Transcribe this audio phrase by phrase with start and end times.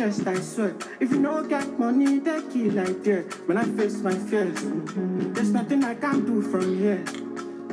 [0.00, 0.74] chest, I swear.
[0.98, 3.24] If you don't get money, they kill like that.
[3.46, 4.58] When I face my fears,
[5.34, 7.04] there's nothing I can do from here.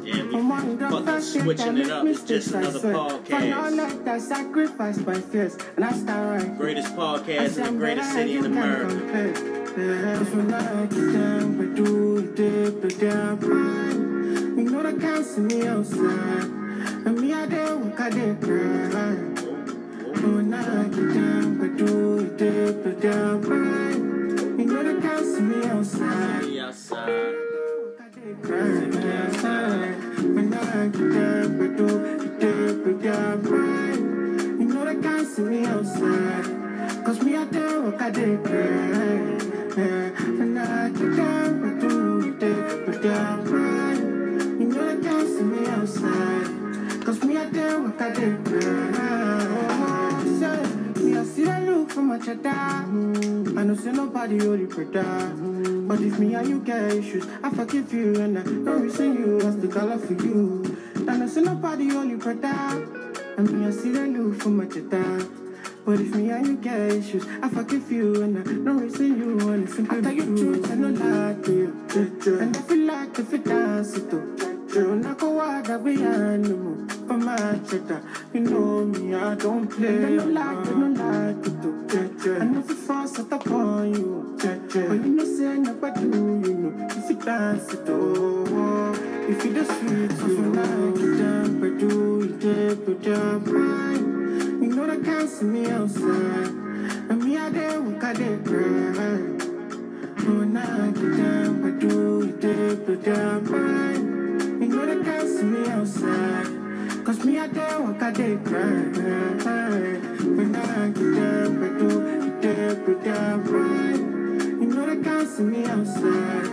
[0.04, 0.32] Damn,
[0.78, 2.06] the fucking switching it up.
[2.06, 2.94] It's just another swear.
[2.94, 3.78] For now, podcast.
[3.78, 6.58] like I sacrifice my fears, and I start right.
[6.58, 9.58] Greatest podcast in the greatest city in America.
[14.78, 16.44] Know they can't see me outside.
[17.06, 19.16] And me, I did work, I did cry.
[20.22, 23.44] When I get down, but do it, dip it down.
[24.60, 26.42] You know they can't see me outside.
[26.42, 27.34] Be outside.
[30.36, 33.46] When I get down, but do it, dip it down.
[34.60, 37.04] You know they can't see me outside.
[37.06, 38.58] Cause me, I did work, I did cry.
[40.38, 43.47] When I get down, but do it, dip it down,
[47.48, 48.12] I did work, I.
[50.38, 52.50] Say, me, I see that look from my cheddar.
[52.50, 55.34] I know say nobody you brother.
[55.88, 59.38] But if me and you get issues, I forgive you and I don't resent you.
[59.38, 60.78] I the color for you.
[61.08, 62.86] I know say nobody you brother.
[63.38, 65.26] And me, I see that look from my cheddar.
[65.86, 69.40] But if me and you get issues, I forgive you and I don't resent you.
[69.52, 70.00] And it's simple.
[70.00, 72.40] I tell you truth, I no lie to you.
[72.42, 74.47] And I feel like if it dance it too.
[74.70, 76.88] True, not go out that we animal.
[77.08, 77.38] For my
[77.70, 78.02] cheddar,
[78.34, 79.88] you know me, I don't play.
[79.88, 81.62] And I no like, I no like it
[82.22, 82.36] too.
[82.36, 84.38] I know it falls out upon you.
[84.38, 86.88] But you know, say nobody you know.
[86.90, 88.94] If it dance it oh, oh.
[89.30, 94.64] if it the sweet, you know, I get down, but do it, it down, fine.
[94.64, 96.52] You know they can't see me outside.
[97.10, 99.38] And me, I did work, I did cry.
[100.28, 103.77] When I get down, but do it, it down, fine.
[107.08, 108.60] Cause me, I work, I did cry.
[108.60, 114.62] When I get down, but do dip it down, fine.
[114.62, 116.47] You know they can't see me outside.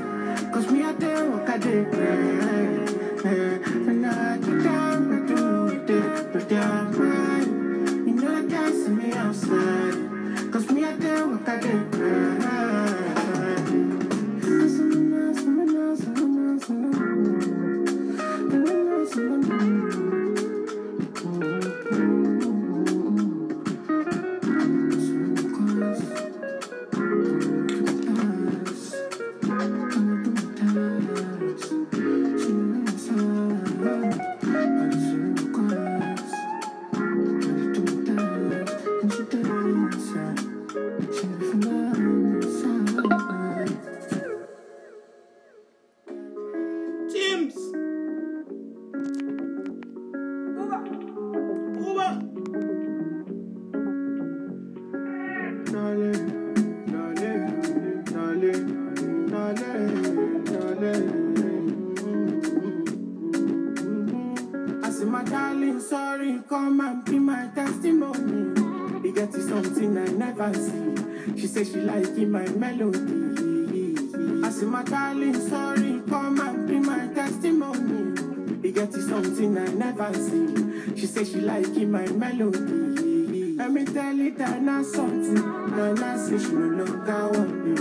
[86.45, 87.73] She no longer want me.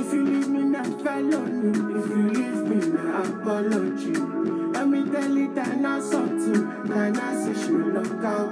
[0.00, 1.70] If you leave me, not felony.
[2.00, 4.14] If you leave me, not apology.
[4.72, 6.84] Let me tell you that not something.
[6.86, 8.51] That not say she no longer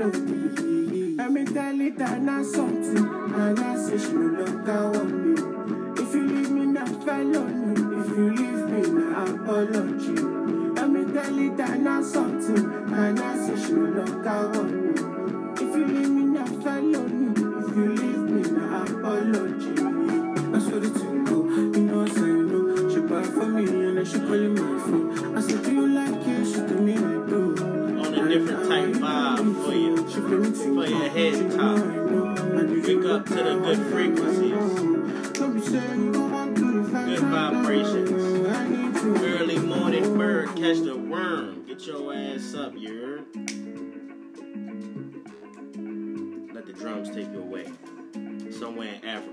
[0.00, 1.14] it, melody.
[1.16, 2.98] Let me tell you that not something.
[2.98, 4.43] And I say she no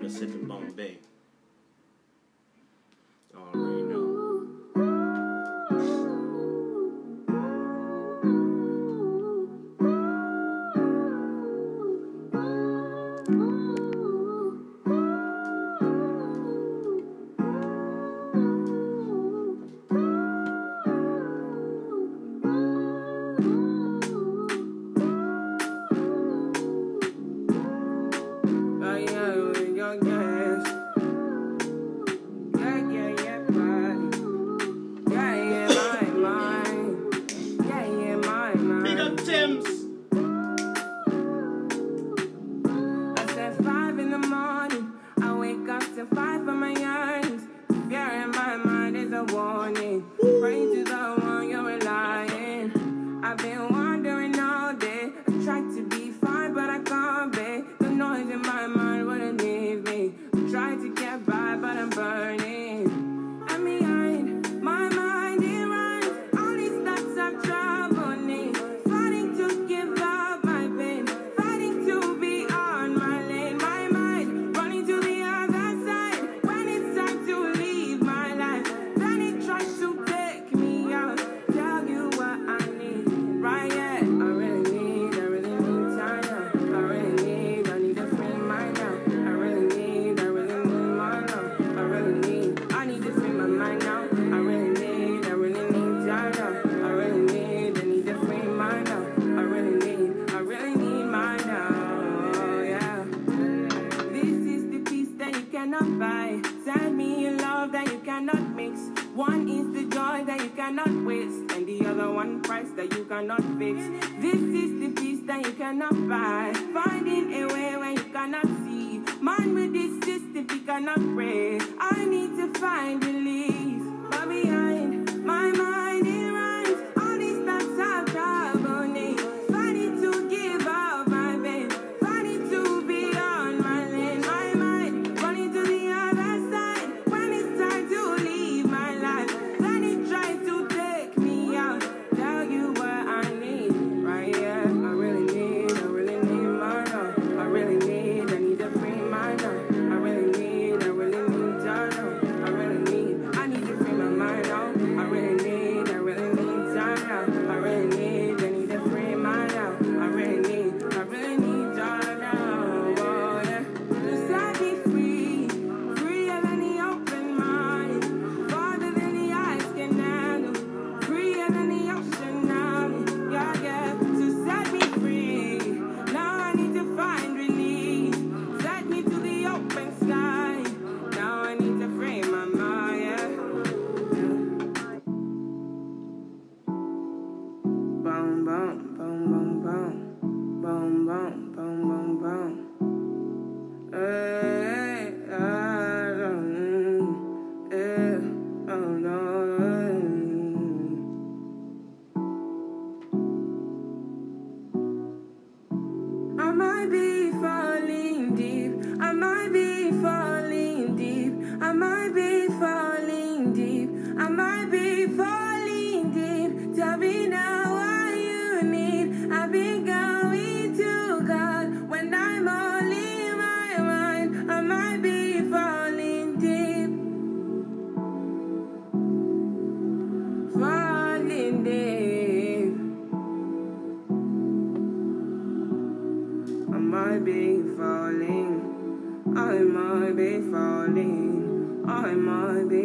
[0.02, 0.98] Mississippi Bombay.
[3.36, 3.91] All right.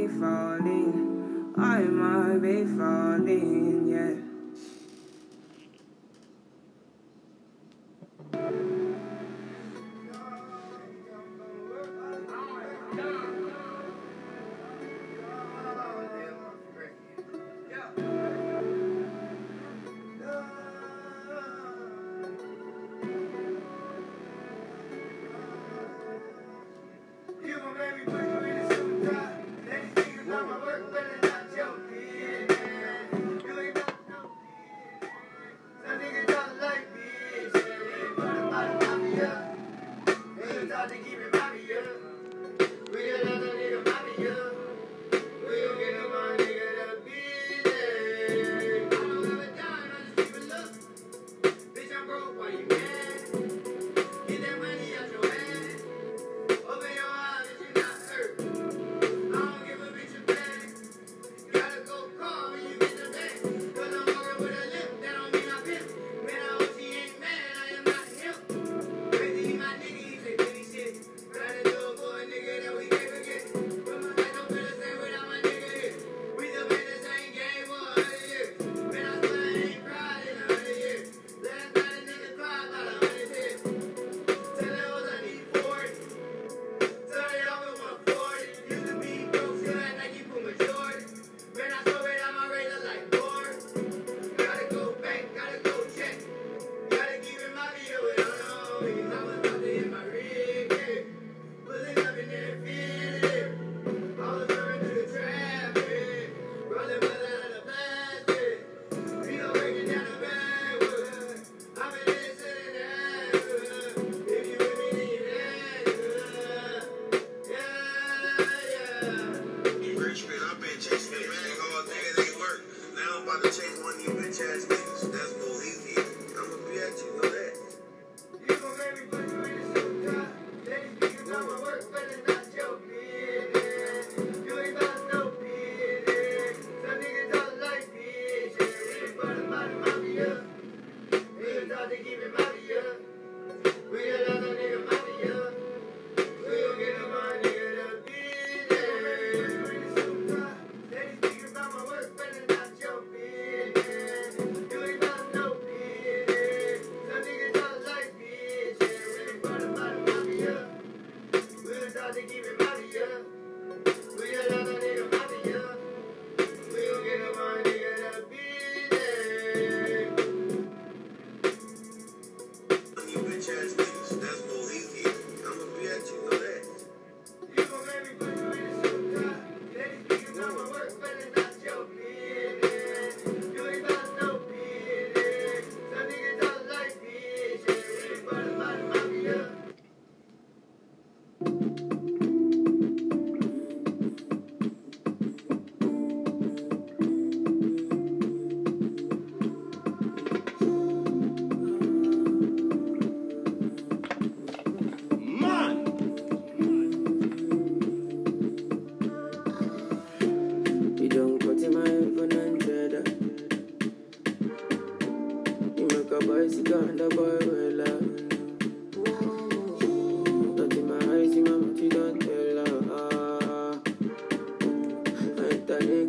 [0.08, 1.52] falling.
[1.56, 4.25] I might be falling, yeah.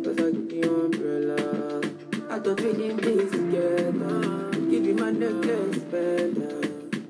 [0.02, 1.80] cause I give your umbrella.
[2.30, 4.50] I thought we did this together.
[4.70, 6.60] Give you my necklace better.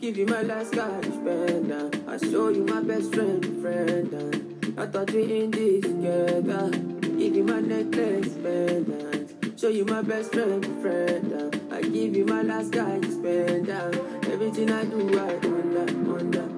[0.00, 1.90] Give you my last cash better.
[2.06, 4.74] I show you my best friend, friend.
[4.78, 6.70] I thought we in this together.
[7.18, 9.26] Give you my necklace better.
[9.56, 11.62] Show you my best friend, friend.
[11.72, 13.90] I give you my last cash better.
[14.30, 16.57] Everything I do, I wonder, wonder.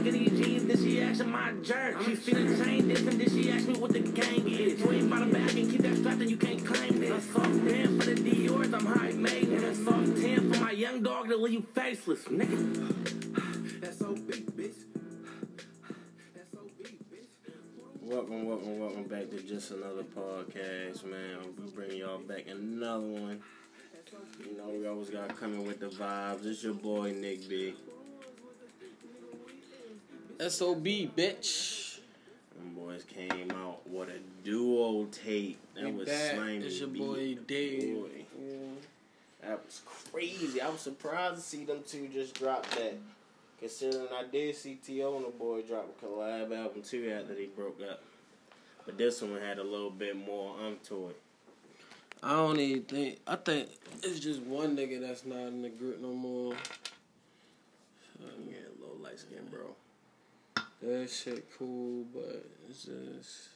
[0.00, 2.02] Skinny jeans, then she asking my jerk.
[2.04, 4.80] She seen the chain, and then she asked me what the gang is.
[4.80, 7.24] You ain't by the bag and keep that strap, then you can't claim this.
[7.24, 9.78] A soft 10 for the Dior's, I'm high maintenance.
[9.78, 13.80] A soft 10 for my young dog to leave you faceless, nigga.
[13.80, 14.84] That's so big, bitch.
[18.00, 21.38] Welcome, welcome, welcome back to just another podcast, man.
[21.58, 23.40] We bring y'all back another one.
[24.44, 26.44] You know, we always got coming with the vibes.
[26.44, 27.74] It's your boy Nick B.
[30.48, 30.84] SOB,
[31.16, 31.98] bitch.
[32.56, 35.58] Them boys came out with a duo tape.
[35.74, 36.34] That We was back.
[36.34, 36.64] slimy.
[36.64, 37.94] It's your boy Dave.
[37.96, 38.24] Boy.
[39.42, 40.60] That was crazy.
[40.60, 42.94] I was surprised to see them two just drop that.
[43.58, 45.16] Considering I did see T.O.
[45.16, 48.02] and the boy drop a collab album too after they broke up.
[48.86, 51.16] But this one had a little bit more umph to it.
[52.22, 53.18] I don't even think.
[53.26, 53.68] I think
[54.02, 56.54] it's just one nigga that's not in the group no more.
[58.20, 59.74] Yeah, a little light skin, bro.
[60.82, 63.48] That shit cool, but it's just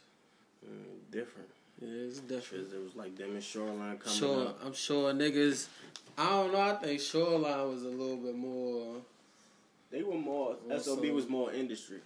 [0.67, 1.49] Mm, different.
[1.81, 2.73] yeah, it's different.
[2.73, 4.61] It was like them and Shoreline coming Sure, up.
[4.65, 5.69] I'm sure niggas.
[6.17, 6.61] I don't know.
[6.61, 9.03] I think Shoreline was a little bit more.
[9.91, 12.01] They were more, SOB so- was more industry.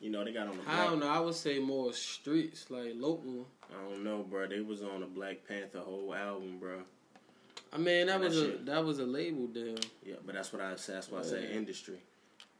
[0.00, 0.78] You know, they got on the black.
[0.78, 1.08] I don't know.
[1.08, 3.46] I would say more streets, like local.
[3.70, 4.46] I don't know, bro.
[4.46, 6.82] They was on a Black Panther whole album, bro.
[7.72, 8.66] I mean, that That was a shit.
[8.66, 9.76] that was a label deal.
[10.06, 10.96] Yeah, but that's what I said.
[10.96, 11.98] That's why I say industry.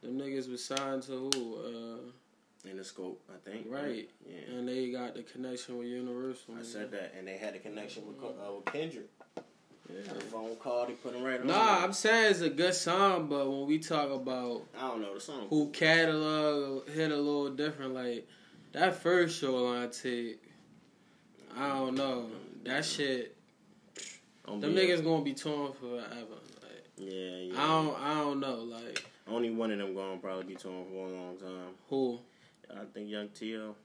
[0.01, 1.55] Them niggas was signed to who?
[1.57, 3.67] Uh, Interscope, I think.
[3.69, 4.09] Right.
[4.29, 4.55] Yeah.
[4.57, 6.55] and they got the connection with Universal.
[6.59, 9.07] I said that, and they had the connection with, uh, with Kendrick.
[9.37, 10.13] Yeah.
[10.13, 11.47] The phone call, they put him right on.
[11.47, 11.83] Nah.
[11.83, 15.19] I'm saying it's a good song, but when we talk about I don't know the
[15.21, 15.47] song.
[15.49, 18.27] who catalog hit a little different, like
[18.73, 20.43] that first shoreline tape,
[21.57, 22.27] I don't know.
[22.65, 23.35] That shit,
[24.45, 26.05] On them the- niggas gonna be torn forever.
[26.99, 27.53] Yeah, yeah.
[27.63, 28.55] I don't, I don't know.
[28.57, 31.73] Like Only one of them gonna probably be torn for a long time.
[31.89, 32.19] who?
[32.69, 33.75] I think Young T.O.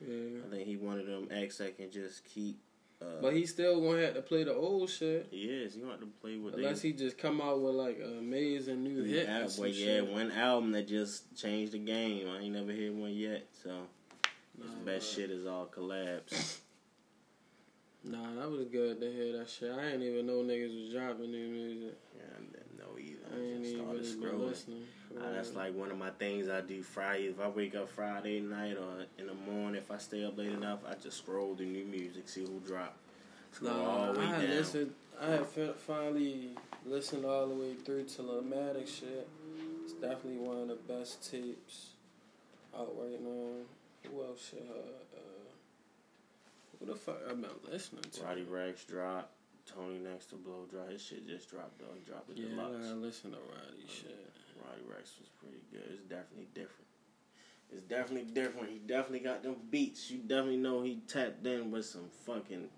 [0.00, 0.40] Yeah.
[0.46, 2.58] I think he one of them acts that can just keep.
[3.00, 5.28] Uh, But he still gonna have to play the old shit.
[5.30, 5.74] he is.
[5.74, 8.82] He want to play with Unless they, he just come out with like an amazing
[8.82, 9.26] new hit.
[9.50, 10.06] some well, yeah, shit.
[10.10, 12.28] one album that just changed the game.
[12.28, 13.70] I ain't never heard one yet, so
[14.60, 15.22] his Nah, best nah.
[15.22, 16.58] shit is all collabs.
[18.04, 19.70] Nah, that was good to hear that shit.
[19.72, 21.94] I didn't even know niggas was dropping new music.
[22.16, 23.18] Yeah, I didn't know either.
[23.34, 24.48] I ain't just even started really been scrolling.
[24.48, 24.82] listening.
[25.18, 27.24] Uh, that's like one of my things I do Friday.
[27.26, 30.52] If I wake up Friday night or in the morning, if I stay up late
[30.52, 32.96] enough, I just scroll the new music, see who dropped.
[33.52, 34.50] Scroll all Nah, the way I down.
[34.50, 34.94] listened.
[35.20, 36.50] I had fi- finally
[36.86, 39.28] listened all the way through to Lamatic shit.
[39.84, 41.88] It's definitely one of the best tapes
[42.78, 43.56] out right now.
[44.10, 44.64] Who else shit?
[44.70, 45.07] Uh, uh,
[46.78, 48.24] who the fuck I've been listening to?
[48.24, 49.32] Roddy Ricch drop.
[49.66, 50.88] Tony next to blow drop.
[50.90, 51.92] His shit just dropped though.
[51.94, 52.86] He dropped the Yeah, deluxe.
[52.86, 54.30] gotta listen to Roddy shit.
[54.64, 55.90] Roddy Ricch was pretty good.
[55.92, 56.86] It's definitely different.
[57.70, 58.70] It's definitely different.
[58.70, 60.10] He definitely got them beats.
[60.10, 62.68] You definitely know he tapped in with some fucking.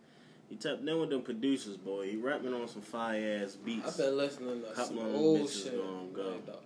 [0.49, 2.11] He tapped in with them producers, boy.
[2.11, 3.87] He rapping on some fire ass beats.
[3.87, 5.77] I've been listening to some old shit.
[5.77, 6.23] gonna go.
[6.31, 6.59] Like the-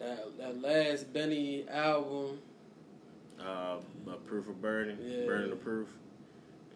[0.00, 2.38] that that last Benny album.
[3.40, 3.78] Uh,
[4.26, 5.24] proof of burden, Yeah.
[5.24, 5.88] burden of proof.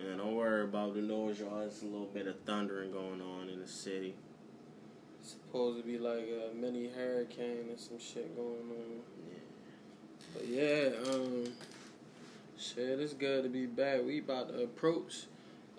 [0.01, 1.61] And don't worry about the noise, y'all.
[1.63, 4.15] It's a little bit of thundering going on in the city.
[5.21, 9.01] It's Supposed to be like a mini hurricane and some shit going on.
[9.29, 9.39] Yeah.
[10.35, 11.45] But yeah, um,
[12.59, 14.05] shit, it's good to be back.
[14.05, 15.25] We about to approach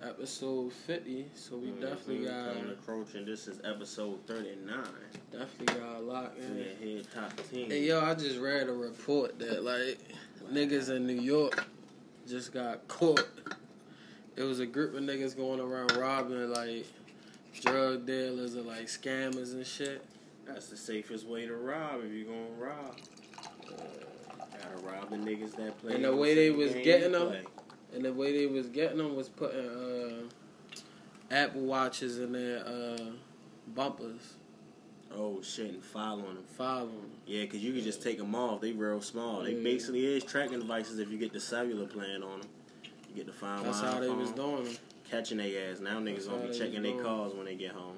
[0.02, 2.26] episode fifty, so we definitely Mhm.
[2.26, 3.26] got coming approaching.
[3.26, 4.86] This is episode thirty nine.
[5.32, 6.58] definitely got a lot in.
[6.58, 7.70] the head top ten.
[7.70, 10.00] Hey yo, I just read a report that like
[10.52, 11.66] niggas in New York
[12.28, 13.26] just got caught.
[14.40, 16.86] It was a group of niggas going around robbing like
[17.62, 20.02] drug dealers or like scammers and shit.
[20.48, 22.96] That's the safest way to rob if you're gonna rob.
[23.68, 25.94] Gotta rob the niggas that play.
[25.96, 27.44] And the way they was getting them- play.
[27.94, 30.22] And the way they was getting them was putting uh,
[31.32, 32.98] Apple watches in their uh,
[33.76, 34.36] bumpers,
[35.14, 36.44] Oh shit, and following them.
[36.56, 36.92] following.
[36.96, 37.12] Them.
[37.26, 38.62] Yeah, because you can just take them off.
[38.62, 39.44] They real small.
[39.44, 39.64] They Yeah.
[39.64, 42.50] basically is tracking devices if you get the cellular plan on them.
[43.10, 44.78] You get the find That's how they iPhone, was doing them,
[45.10, 45.80] Catching their ass.
[45.80, 47.98] Now niggas gonna be checking their calls when they get home.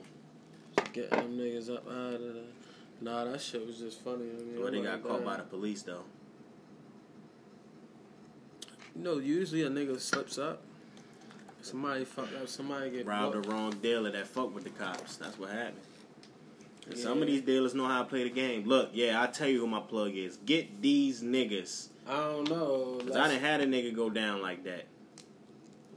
[0.93, 2.43] Get them niggas up out of there.
[3.01, 4.25] Nah, that shit was just funny.
[4.29, 5.25] I mean, But they got caught damn.
[5.25, 6.03] by the police though.
[8.95, 10.61] You know, usually a nigga slips up.
[11.61, 12.47] Somebody fuck up.
[12.47, 15.17] Somebody get Robbed the wrong dealer that fucked with the cops.
[15.17, 15.81] That's what happened.
[16.87, 18.65] And some of these dealers know how to play the game.
[18.65, 20.37] Look, yeah, I tell you who my plug is.
[20.37, 21.89] Get these niggas.
[22.07, 22.99] I don't know.
[23.05, 24.87] Cause I done had a nigga go down like that.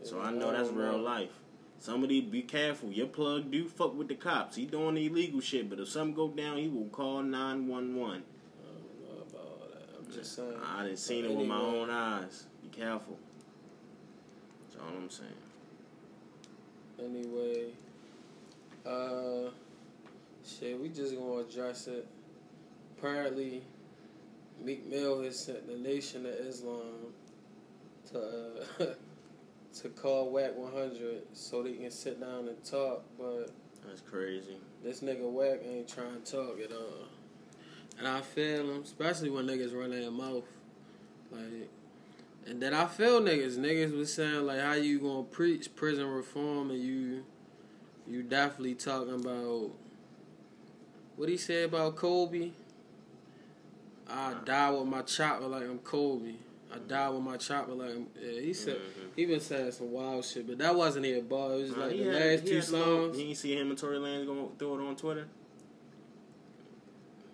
[0.04, 1.30] So I know that's real life.
[1.78, 2.90] Somebody be careful.
[2.90, 4.56] Your plug do fuck with the cops.
[4.56, 8.22] He doing illegal shit, but if something go down, he will call nine one one.
[8.62, 9.88] I don't know about that.
[9.98, 10.54] I'm just saying.
[10.64, 12.46] I done seen it with my own eyes.
[12.62, 13.18] Be careful.
[14.70, 15.30] That's all I'm saying.
[17.02, 17.72] anyway,
[18.86, 19.50] uh,
[20.46, 22.06] shit, we just gonna address it.
[22.98, 23.62] Apparently,
[24.62, 27.12] Meek Mill has sent the Nation of Islam
[28.12, 28.18] to
[28.80, 28.84] uh,
[29.82, 33.50] to call Wack 100 so they can sit down and talk, but
[33.86, 34.56] That's crazy.
[34.82, 37.08] this nigga Wack ain't trying to talk at all.
[37.98, 40.44] And I feel him, especially when niggas run their mouth.
[41.30, 41.68] Like,
[42.46, 43.56] and then I feel niggas.
[43.56, 47.24] Niggas was saying, like, how you gonna preach prison reform and you,
[48.08, 49.70] you definitely talking about,
[51.16, 52.50] what he said about Kobe?
[54.08, 56.34] I die with my chopper like I'm Kobe.
[56.72, 59.10] I die with my chopper like yeah, he said, Mhm.
[59.16, 61.52] he been saying some wild shit, but that wasn't it, bar.
[61.52, 63.18] It was Nah, like he the had- last he two songs.
[63.18, 65.28] You ain't see him and Tory Lanez going throw it on Twitter?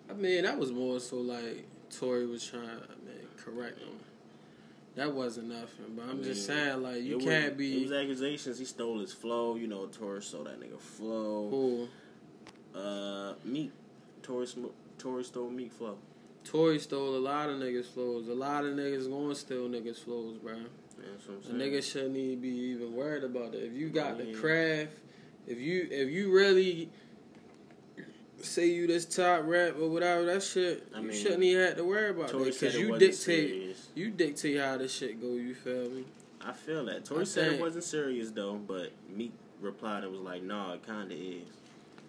[0.09, 3.99] I mean, that was more so like Tory was trying to man, correct him.
[4.95, 7.81] That wasn't nothing, but I'm just saying, like, you It can't It be.
[7.83, 8.59] was accusations.
[8.59, 9.55] He stole his flow.
[9.55, 11.47] You know, Tory stole that nigga flow.
[11.49, 11.89] Cool.
[12.75, 13.71] Uh, Meek.
[14.21, 14.45] Tory,
[14.97, 15.97] Tory stole Meek flow.
[16.43, 18.27] Tory stole a lot of niggas' flows.
[18.27, 20.55] A lot of niggas gonna steal niggas' flows, bro.
[20.97, 23.63] That's what I'm A nigga shouldn't even be even worried about it.
[23.63, 24.97] If you got the craft,
[25.47, 26.89] if you if you really
[28.41, 31.77] say you this top rap or whatever, that shit, I you mean, shouldn't even have
[31.77, 33.13] to worry about Tory that because you dictate.
[33.15, 33.87] serious.
[33.95, 35.27] You dictate how this shit go.
[35.33, 36.05] You feel me?
[36.43, 37.05] I feel that.
[37.05, 40.85] Tory I said it wasn't serious though, but Meek replied and was like, "Nah, it
[40.85, 41.43] kinda is."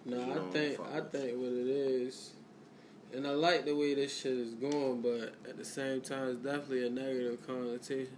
[0.05, 2.31] No, You I think I think what it is,
[3.13, 6.39] and I like the way this shit is going, but at the same time, it's
[6.39, 8.15] definitely a negative connotation.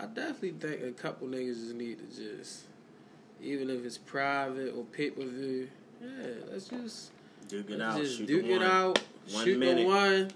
[0.00, 2.62] I definitely think a couple niggas just need to just,
[3.40, 5.68] even if it's private or pay per view,
[6.02, 6.08] yeah,
[6.50, 7.10] let's just
[7.48, 7.98] Duke it out.
[8.00, 8.62] just shoot duke the it one.
[8.66, 8.98] out,
[9.32, 9.76] One shoot minute.
[9.82, 10.30] the one,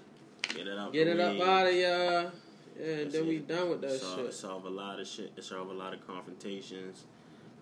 [0.55, 0.93] Get it out.
[0.93, 1.81] get it up out of y'all,
[2.79, 4.33] yeah, and then we done with that solve, shit.
[4.33, 5.31] Solve a lot of shit.
[5.35, 7.03] It solve a lot of confrontations,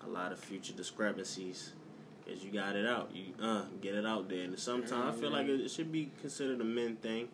[0.04, 1.72] a lot of future discrepancies.
[2.28, 4.44] Cause you got it out, you uh get it out there.
[4.44, 7.28] And sometimes I feel like it, it should be considered a men thing.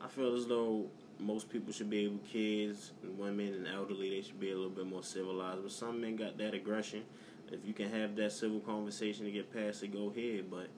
[0.00, 0.86] I feel as though
[1.20, 4.70] most people should be able, kids and women and elderly, they should be a little
[4.70, 5.62] bit more civilized.
[5.62, 7.04] But some men got that aggression.
[7.52, 10.50] If you can have that civil conversation to get past it, go ahead.
[10.50, 10.68] But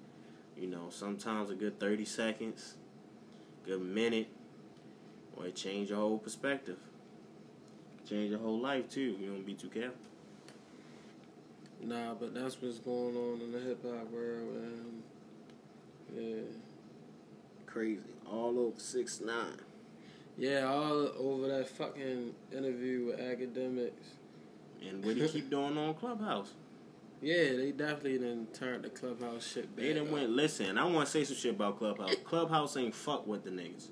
[0.58, 2.74] you know, sometimes a good thirty seconds,
[3.64, 4.28] good minute,
[5.36, 6.78] or it change your whole perspective.
[8.06, 9.16] Change your whole life too.
[9.18, 9.96] You don't be too careful.
[11.86, 15.02] Nah, but that's what's going on in the hip hop world, and
[16.16, 16.42] yeah.
[17.66, 18.00] Crazy.
[18.30, 19.58] All over six nine.
[20.38, 23.90] Yeah, all over that fucking interview with Akademiks.
[24.86, 26.52] And what do you keep doing on Clubhouse?
[27.20, 29.84] Yeah, they definitely done turned the clubhouse shit back.
[29.84, 30.12] They done up.
[30.12, 30.30] went.
[30.30, 32.14] Listen, I want to say some shit about Clubhouse.
[32.24, 33.88] Clubhouse ain't fuck with the niggas.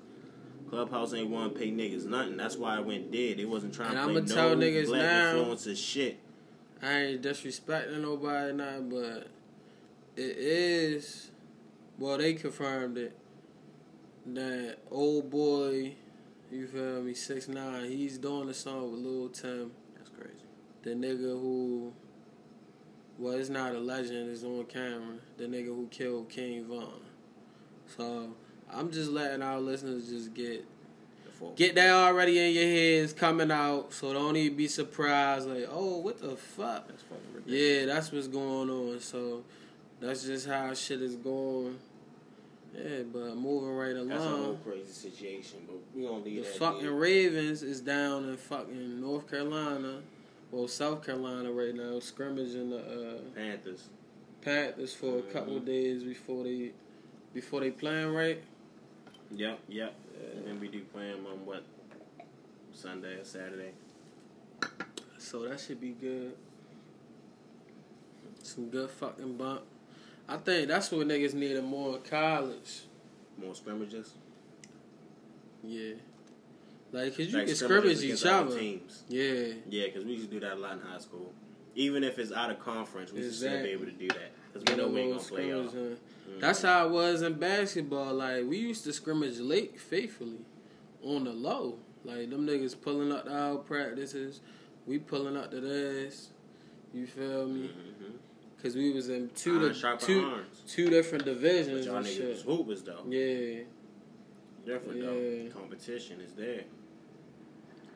[0.69, 2.37] Clubhouse ain't want to pay niggas nothing.
[2.37, 3.37] That's why I went dead.
[3.37, 6.19] They wasn't trying And to I'ma play no tell niggas black now- influencer shit.
[6.83, 9.27] I ain't disrespecting nobody now, but
[10.17, 11.31] it is.
[11.97, 13.17] Well, they confirmed it
[14.25, 15.95] that old boy,
[16.51, 17.85] you feel me, six nine.
[17.89, 20.45] He's doing a song with Lil Tim, That's crazy.
[20.83, 21.93] the nigga who.
[23.19, 24.29] Well, it's not a legend.
[24.29, 25.17] It's on camera.
[25.37, 27.01] The nigga who killed King Von.
[27.95, 28.35] So
[28.71, 30.65] I'm just letting our listeners just get
[31.49, 31.55] The.
[31.55, 32.63] Get that already in your
[32.99, 35.47] heads coming out, so don't even be surprised.
[35.47, 36.87] Like, oh, what the fuck?
[36.87, 37.61] That's fucking ridiculous.
[37.61, 38.99] Yeah, that's what's going on.
[38.99, 39.43] So
[39.99, 41.77] that's just how shit is going.
[42.75, 44.07] Yeah, but moving right along.
[44.09, 46.57] That's a whole crazy situation, but we gonna leave The that.
[46.57, 46.91] fucking there.
[46.91, 50.01] Ravens is down in fucking North Carolina,
[50.51, 53.89] well South Carolina right now, scrimmaging the uh, Panthers.
[54.41, 55.65] Panthers for a couple Mhm.
[55.65, 56.71] days before they
[57.33, 58.41] before they playing right.
[59.31, 59.93] Yep, yep.
[60.47, 61.63] And we do play them on what
[62.71, 63.71] Sunday or Saturday.
[65.17, 66.33] So that should be good.
[68.41, 69.61] Some good fucking bump.
[70.27, 72.81] I think that's what niggas needed more in college.
[73.37, 74.13] More scrimmages.
[75.63, 75.93] Yeah.
[76.91, 78.57] Like, cause you Like can scrimmage each other.
[78.57, 79.03] Teams.
[79.07, 79.53] Yeah.
[79.69, 81.33] Yeah, because we used to do that a lot in high school.
[81.75, 84.31] Even if it's out of conference, we should still be able to do that.
[84.53, 85.67] Because we know we ain't going to play y'all.
[85.67, 86.35] scrimmage, Mhm.
[86.37, 88.13] uh, That's how it was in basketball.
[88.13, 90.39] Like, we used to scrimmage late faithfully
[91.03, 91.79] on the low.
[92.05, 94.41] Like, them niggas pulling up to our practices.
[94.85, 96.29] We pulling up to theirs.
[96.93, 97.69] You feel me?
[97.69, 98.13] Mhm.
[98.61, 100.63] Cause we was in two Iron di- two irons.
[100.67, 102.29] two different But divisions y'all and niggas shit.
[102.29, 103.03] was hoopers, though.
[103.09, 103.63] Yeah.
[104.65, 105.05] Different, Yeah.
[105.07, 105.49] though.
[105.59, 106.63] Competition is there.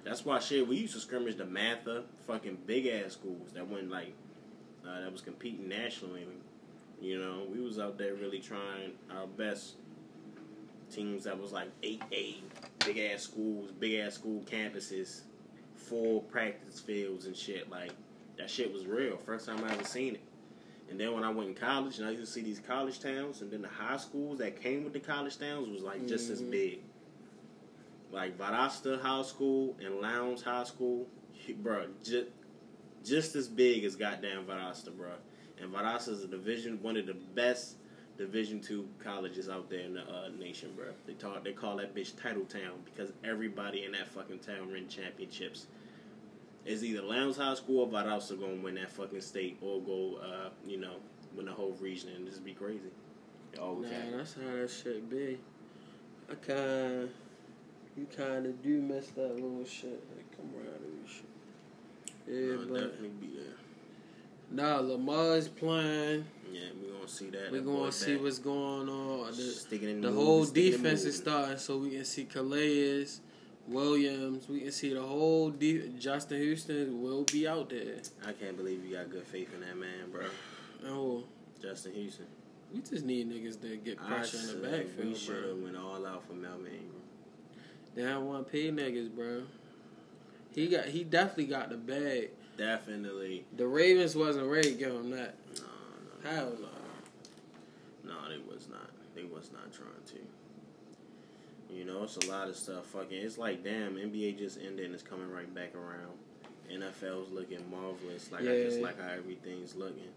[0.08, 3.90] That's why shit, we used to scrimmage the Matha, fucking big ass schools that went
[3.90, 4.14] like,
[4.88, 6.26] uh, that was competing nationally.
[7.02, 9.76] You know, we was out there really trying our best.
[10.90, 12.36] Teams that was like 8A,
[12.86, 15.24] big ass schools, big ass school campuses,
[15.76, 17.70] full practice fields and shit.
[17.70, 17.92] Like,
[18.38, 19.18] that shit was real.
[19.18, 20.22] First time I ever seen it.
[20.90, 23.42] And then when I went in college and I used to see these college towns,
[23.42, 26.42] and then the high schools that came with the college towns was like just as
[26.42, 26.52] Mhm.
[26.52, 26.80] big.
[28.12, 31.08] Like Valdosta High School and Lowndes High School,
[31.62, 32.28] bro, just
[33.04, 35.12] just as big as goddamn Valdosta, bro.
[35.62, 37.76] And Valdosta is a division, one of the best
[38.18, 40.88] Division two colleges out there in the uh, nation, bro.
[41.06, 44.88] They talk, they call that bitch Title Town because everybody in that fucking town win
[44.88, 45.68] championships.
[46.66, 50.50] It's either Lowndes High School or Valdosta gonna win that fucking state or go, uh,
[50.66, 50.96] you know,
[51.36, 52.90] win the whole region and just be crazy.
[53.60, 54.10] Oh, Nah, okay.
[54.16, 55.38] that's how that shit be.
[56.30, 57.10] I kind,
[57.98, 61.26] you kind of do miss that little shit, like camaraderie shit.
[62.28, 63.54] Yeah, I'll but definitely be there.
[64.52, 66.26] nah, Lamar's playing.
[66.52, 67.52] Yeah, we gonna see that.
[67.52, 68.24] We're That gonna see back.
[68.24, 69.32] what's going on.
[69.32, 73.08] The, the whole defense is starting, so we can see Calais,
[73.68, 74.48] Williams.
[74.48, 77.96] We can see the whole de- Justin Houston will be out there.
[78.26, 80.26] I can't believe you got good faith in that man, bro.
[80.86, 81.24] Oh,
[81.62, 82.28] Justin Houston.
[82.74, 86.06] we just need niggas that get pressure in the backfield, we should have went all
[86.06, 86.66] out for Melvin
[88.00, 88.16] Ingram.
[88.16, 89.44] one don't want to pay niggas, bro.
[90.54, 92.30] He got he definitely got the bag.
[92.58, 93.46] Definitely.
[93.56, 95.36] The Ravens wasn't ready to give him that.
[95.56, 95.64] No,
[96.24, 98.10] no, Hell no.
[98.12, 98.90] no, they was not.
[99.16, 101.74] They was not trying to.
[101.76, 102.86] You know, it's a lot of stuff.
[102.88, 106.18] Fucking, it's like damn, NBA just ended and it's coming right back around.
[106.72, 108.32] NFL's looking marvelous.
[108.32, 108.84] Like I just Yeah.
[108.84, 110.10] like how everything's looking.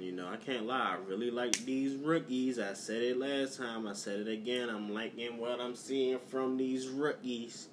[0.00, 0.96] You know, I can't lie.
[0.96, 2.58] I really like these rookies.
[2.58, 3.86] I said it last time.
[3.86, 4.68] I said it again.
[4.68, 7.68] I'm liking what I'm seeing from these rookies.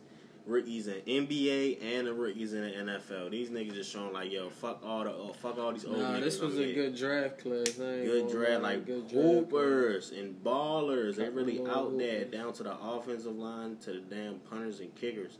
[0.46, 3.32] Rookies in NBA and the rookies in the NFL.
[3.32, 6.12] These niggas just showing like, yo, fuck all the, oh, fuck all these old Nah,
[6.14, 6.22] niggas.
[6.22, 7.72] this was I'm a good draft class.
[7.72, 10.12] Good draft, like good draft class.
[10.18, 11.18] and ballers.
[11.18, 14.96] They really out of there, down to the offensive line, to the damn punters and
[14.96, 15.38] kickers.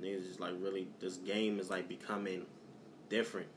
[0.00, 2.46] Niggas just like really, this game is like becoming
[3.08, 3.48] different.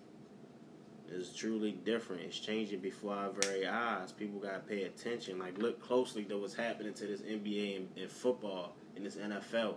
[1.12, 2.22] It's truly different.
[2.22, 4.12] It's changing before our very eyes.
[4.12, 5.40] People gotta pay attention.
[5.40, 9.76] Like look closely to what's happening to this NBA and, and football and this NFL.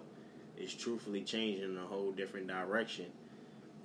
[0.56, 3.06] It's truthfully changing in a whole different direction.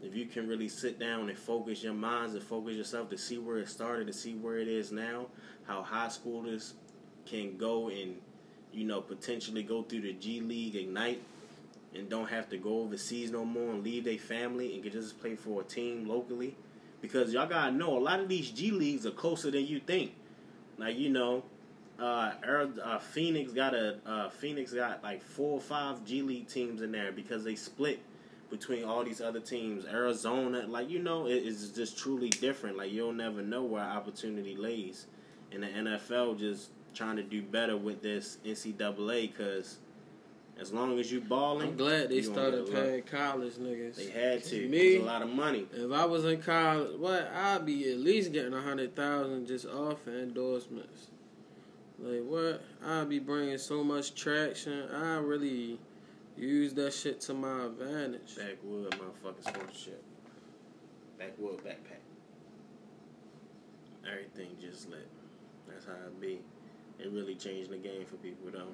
[0.04, 3.38] If you can really sit down and focus your minds and focus yourself to see
[3.38, 5.28] where it started, to see where it is now,
[5.66, 6.74] how high schoolers
[7.26, 8.16] can go and,
[8.72, 11.24] you know, potentially go through the G League Ignite
[11.96, 15.20] and don't have to go overseas no more and leave their family and can just
[15.20, 16.56] play for a team locally.
[17.02, 20.14] Because y'all gotta know a lot of these G leagues are closer than you think.
[20.78, 21.44] Like you know,
[22.00, 22.34] uh,
[22.84, 26.92] uh, Phoenix got a uh, Phoenix got like four or five G League teams in
[26.92, 28.00] there because they split
[28.50, 29.86] between all these other teams.
[29.86, 32.78] Arizona, like you know, it is just truly different.
[32.78, 35.08] Like you'll never know where opportunity lays.
[35.52, 39.78] And the NFL just trying to do better with this NCAA because
[40.60, 42.86] as long as you balling, I'm glad they started get a lot.
[42.88, 43.96] paying college niggas.
[43.96, 44.68] They had to.
[44.68, 45.66] Me, It's a lot of money.
[45.74, 49.66] if I was in college, what I'd be at least getting a hundred thousand just
[49.68, 51.08] off of endorsements.
[52.00, 52.62] Like what?
[52.86, 54.88] I'd be bringing so much traction.
[54.94, 55.80] I really
[56.38, 58.36] use that shit to my advantage.
[58.36, 60.04] Backwood motherfucking sponsorship.
[61.18, 62.02] Backwood backpack.
[64.10, 65.08] Everything just lit.
[65.68, 66.40] That's how it be.
[67.00, 68.70] It really changed the game for people though.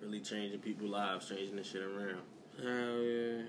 [0.00, 2.22] Really changing people's lives, changing this shit around.
[2.62, 3.42] Hell yeah.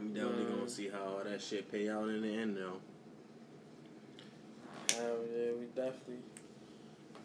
[0.00, 0.56] We definitely Nah.
[0.56, 2.80] gonna see how all that shit pay out in the end though.
[4.96, 6.18] Hell yeah, we definitely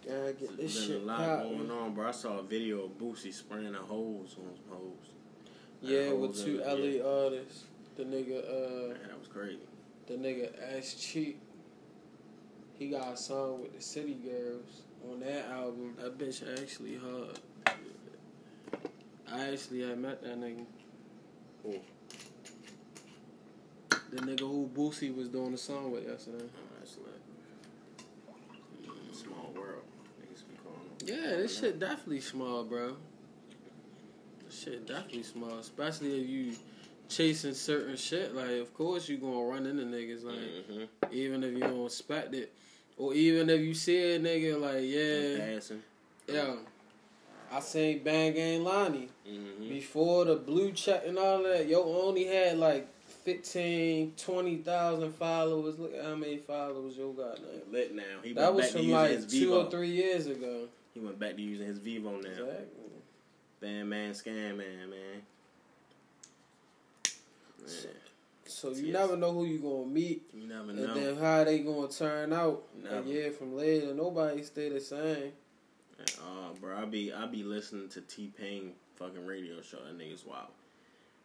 [0.06, 2.08] gotta get this There's been shit a lot going on, bro.
[2.08, 5.14] I saw a video of Boosie spraying the hose on some hoes.
[5.82, 7.66] Yeah, with two LA artists.
[7.96, 9.60] The nigga, uh, Man, that was crazy.
[10.08, 11.40] the nigga Ash Cheek.
[12.78, 15.96] He got a song with the City Girls on that album.
[16.02, 17.40] That bitch actually hard.
[19.32, 20.66] I actually had met that nigga.
[21.64, 21.76] Who?
[24.12, 26.44] The nigga who Boosie was doing the song with yesterday.
[26.46, 27.22] Oh, that's lit.
[29.14, 29.84] Small world.
[30.22, 31.08] Niggas be calling them.
[31.32, 32.96] Yeah, this shit definitely small, bro.
[34.46, 36.56] This shit definitely small, especially if you
[37.08, 38.34] chasing certain shit.
[38.36, 40.24] Like, of course you gonna run into niggas.
[40.24, 40.84] Like, Mm-hmm.
[41.14, 42.52] even if you don't expect it,
[43.00, 45.82] or even if you see a nigga like, yeah, Passing.
[46.28, 46.56] yeah.
[47.52, 49.70] I seen Band Gang Lonnie Mm-hmm.
[49.70, 51.68] before the blue check and all that.
[51.68, 52.88] Yo only had like
[53.26, 55.78] 15, 20,000 followers.
[55.80, 57.48] Look at how many followers yo got now.
[57.72, 58.04] Lit now.
[58.24, 60.68] He That was from like two or three years ago.
[60.94, 62.18] He went back to using his Vivo now.
[62.30, 62.66] Exactly.
[63.62, 65.22] Band man, scam man, man.
[67.62, 67.70] Man,
[68.50, 68.94] So you Yes.
[68.94, 72.64] never know who you gonna meet, you never and then how they gonna turn out
[72.76, 73.08] Never.
[73.08, 73.94] year from later.
[73.94, 75.34] Nobody stay the same.
[76.22, 79.78] Oh, bro, I be I be listening to T Pain fucking radio show.
[79.84, 80.48] That nigga's wild.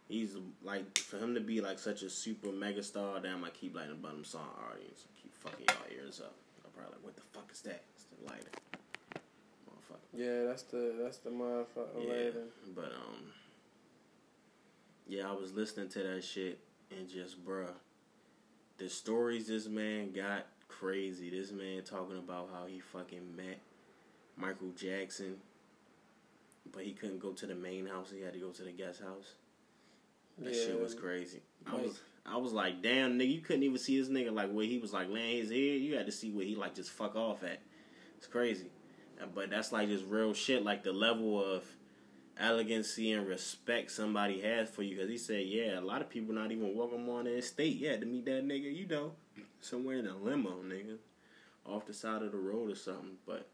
[0.07, 3.19] He's like for him to be like such a super mega star.
[3.19, 5.05] Damn, I keep lighting the bottom song audience.
[5.21, 6.35] Keep fucking y'all ears up.
[6.63, 7.81] I'm probably like, what the fuck is that?
[7.95, 8.51] It's the lighter.
[9.67, 10.13] Motherfucker.
[10.13, 12.43] Yeah, that's the that's the motherfucker Yeah, later.
[12.75, 13.31] but um,
[15.07, 16.59] yeah, I was listening to that shit
[16.91, 17.73] and just bruh,
[18.77, 21.29] the stories this man got crazy.
[21.29, 23.59] This man talking about how he fucking met
[24.37, 25.37] Michael Jackson,
[26.73, 28.11] but he couldn't go to the main house.
[28.13, 29.33] He had to go to the guest house.
[30.37, 30.65] That Yeah.
[30.65, 31.41] shit was crazy.
[31.65, 34.65] I was I was like, damn nigga, you couldn't even see this nigga like where
[34.65, 35.57] he was like laying his head.
[35.81, 37.59] You had to see where he like just fuck off at.
[38.17, 38.71] It's crazy.
[39.33, 41.63] But that's like just real shit, like the level of
[42.39, 44.95] elegancy and respect somebody has for you.
[44.95, 47.77] Because he said, yeah, a lot of people not even welcome on the estate.
[47.77, 49.13] Yeah, to meet that nigga, you know,
[49.61, 50.97] somewhere in a limo, nigga,
[51.65, 53.17] off the side of the road or something.
[53.25, 53.47] But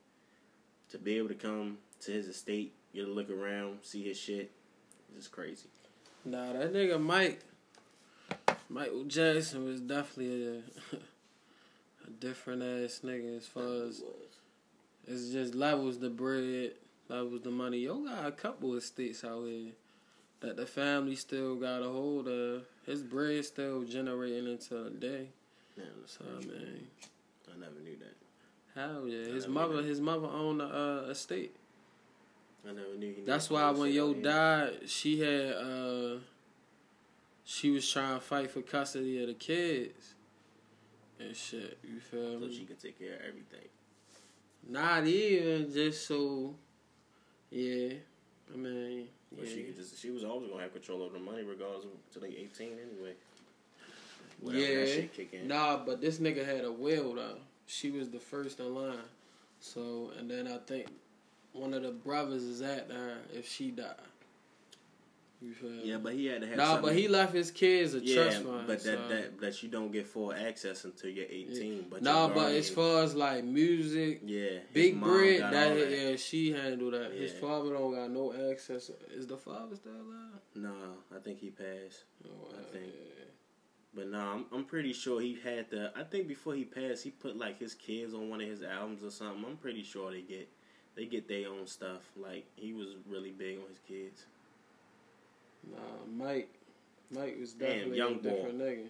[0.90, 4.52] to be able to come to his estate, get a look around, see his shit,
[5.10, 5.68] it's just crazy.
[6.26, 7.42] Nah, that nigga Mike,
[8.70, 10.96] Michael Jackson was definitely a,
[12.08, 14.04] a different ass nigga as far as
[15.08, 16.74] it's just levels the bread,
[17.12, 17.80] levels the money.
[17.80, 19.72] Yo got a couple of states out here
[20.39, 22.64] that the family still got a hold of.
[22.86, 25.28] His bread still generating until today.
[25.78, 26.47] Yeah, that's So crazy.
[26.49, 26.88] man,
[27.53, 28.80] I never knew that.
[28.80, 30.66] hell yeah, his mother, his mother owned a
[31.05, 31.55] uh, estate.
[32.68, 33.14] I never knew.
[33.14, 36.18] He That's why when Yo died, she had uh
[37.43, 40.14] she was trying to fight for custody of the kids
[41.20, 41.78] and shit.
[41.84, 42.55] You feel so me?
[42.55, 43.68] she could take care of everything.
[44.68, 46.55] Not even just so.
[47.52, 47.93] Yeah,
[48.54, 51.43] I mean, yeah, she could just she was always gonna have control over the money
[51.43, 53.14] regardless of till they eighteen anyway.
[54.39, 54.86] Whatever that yeah.
[54.86, 55.47] shit kick in.
[55.47, 57.38] Nah, but this nigga had a will though.
[57.68, 58.97] She was the first in line.
[59.60, 60.88] So and then I think
[61.54, 63.95] one of the brothers is at her if she died.
[65.84, 66.86] Yeah, but he had to have Nah, something.
[66.89, 68.68] but he left his kids a yeah, trust fund.
[68.68, 71.88] but that, so- that that you don't get full access until you're eighteen.
[71.89, 76.52] But nah, but as far as like music, yeah, Big Bread, got that, yeah, she
[76.52, 77.12] handled that.
[77.14, 78.92] His father don't got no access.
[79.12, 80.39] Is the father still alive?
[80.56, 80.74] No,
[81.16, 82.04] I think he passed.
[82.26, 82.86] Oh, I think.
[82.94, 83.26] yeah.
[83.94, 85.92] But no, I'm I'm pretty sure he had the.
[85.98, 89.04] I think before he passed, he put like his kids on one of his albums
[89.04, 89.44] or something.
[89.46, 90.48] I'm pretty sure they get
[90.96, 92.02] they get their own stuff.
[92.16, 94.26] Like he was really big on his kids.
[95.70, 95.78] Nah,
[96.26, 96.49] Mike.
[97.12, 98.30] Mike was Damn, definitely young a boy.
[98.30, 98.88] different nigga.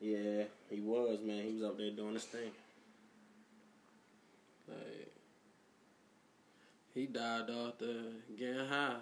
[0.00, 1.44] Yeah, he was man.
[1.44, 2.50] He was up there doing his thing.
[4.68, 5.12] Like,
[6.94, 8.96] he died off the getting high.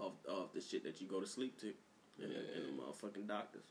[0.00, 1.72] Off off the shit that you go to sleep to,
[2.22, 3.64] and, the, and the motherfucking doctors.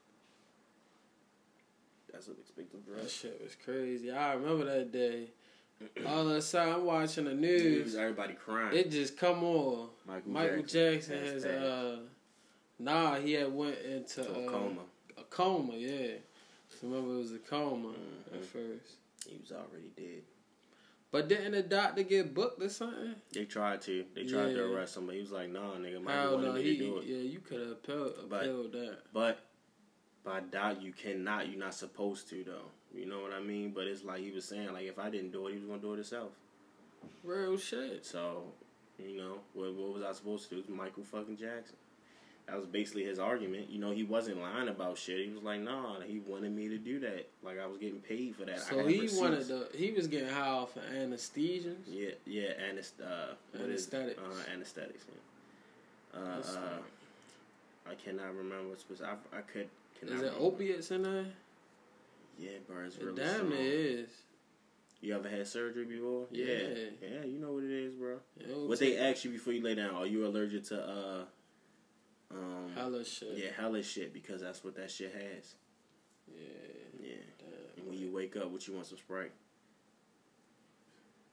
[2.12, 3.12] That's what expensive That drugs.
[3.12, 4.12] shit was crazy.
[4.12, 5.28] I remember that day.
[6.08, 7.96] All of a sudden, I'm watching the News, news.
[7.96, 8.76] everybody crying.
[8.76, 9.90] It just come on.
[10.08, 11.56] Michael, Michael Jackson, has passed.
[11.56, 11.96] uh,
[12.80, 14.82] nah, he had went into a uh, coma.
[15.18, 16.14] A coma, yeah.
[16.70, 18.36] So remember it was a coma Mhm.
[18.36, 18.96] at first.
[19.28, 20.24] He was already dead.
[21.12, 23.16] But didn't the doctor get booked or something?
[23.34, 24.06] They tried to.
[24.14, 26.54] They tried to arrest him, but he was like, "Nah, nigga, Michael Hell wanted no,
[26.54, 28.98] me he, to do it." yeah, you could have appealed, But- appealed that.
[29.14, 29.40] But
[30.24, 31.48] by doubt, you cannot.
[31.48, 32.72] You're not supposed to, though.
[32.96, 33.72] You know what I mean?
[33.76, 35.82] But it's like he was saying, like if I didn't do it, he was gonna
[35.82, 36.32] do it himself.
[37.24, 38.06] Real shit.
[38.06, 38.44] So,
[38.98, 40.74] you know, what, what was I supposed to do?
[40.74, 41.76] Michael fucking Jackson.
[42.48, 43.72] That was basically his argument.
[43.72, 45.26] You know, he wasn't lying about shit.
[45.28, 47.28] He was like, nah, he wanted me to do that.
[47.44, 48.60] Like I was getting paid for that.
[48.62, 49.20] So he receipts.
[49.20, 51.76] wanted the He was getting high off of anesthesias.
[51.88, 54.20] Yeah, yeah, anest- uh, what is- Anesthetics.
[54.20, 55.06] Uh, anesthetics.
[56.14, 56.20] Yeah.
[56.22, 57.90] Uh, uh.
[57.92, 58.76] I cannot remember.
[58.78, 59.08] Specific.
[59.34, 59.68] I, I could.
[60.00, 60.46] Cannot Is it remember.
[60.46, 61.26] opiates in there?
[62.38, 64.10] Yeah, bro, it's really damn it is.
[65.02, 66.26] You ever had surgery before?
[66.32, 66.46] Yeah.
[66.46, 67.26] yeah, yeah.
[67.26, 68.18] You know what it is, bro.
[68.40, 69.94] It'll What they ask you before you lay down?
[69.94, 71.26] Are you allergic to uh,
[72.32, 73.38] um, Hella shit.
[73.38, 75.56] yeah, hellish shit because that's what that shit has.
[76.28, 76.40] Yeah.
[77.02, 77.16] Yeah.
[77.40, 77.78] Damn.
[77.78, 79.32] And when you wake up, what you want some Sprite?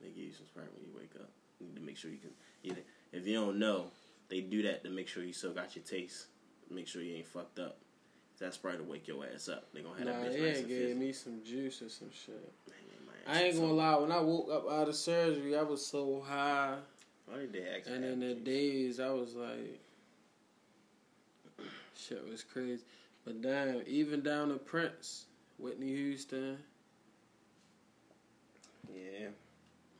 [0.00, 1.30] They give you some Sprite when you wake up.
[1.60, 2.30] You need to make sure you can.
[2.62, 2.82] Either,
[3.12, 3.86] if you don't know,
[4.28, 6.26] they do that to make sure you still got your taste.
[6.70, 7.78] Make sure you ain't fucked up.
[8.42, 9.72] That probably to wake your ass up.
[9.72, 12.52] They gonna have Nah, that bitch nice and gave me some juice or some shit.
[13.24, 13.94] I ain't gonna lie.
[13.94, 16.74] When I woke up out of surgery, I was so high,
[17.26, 19.80] Why did they ask and in the days I was like,
[21.96, 22.82] shit was crazy.
[23.24, 25.26] But damn, even down to Prince,
[25.58, 26.58] Whitney Houston,
[28.92, 29.28] Yeah.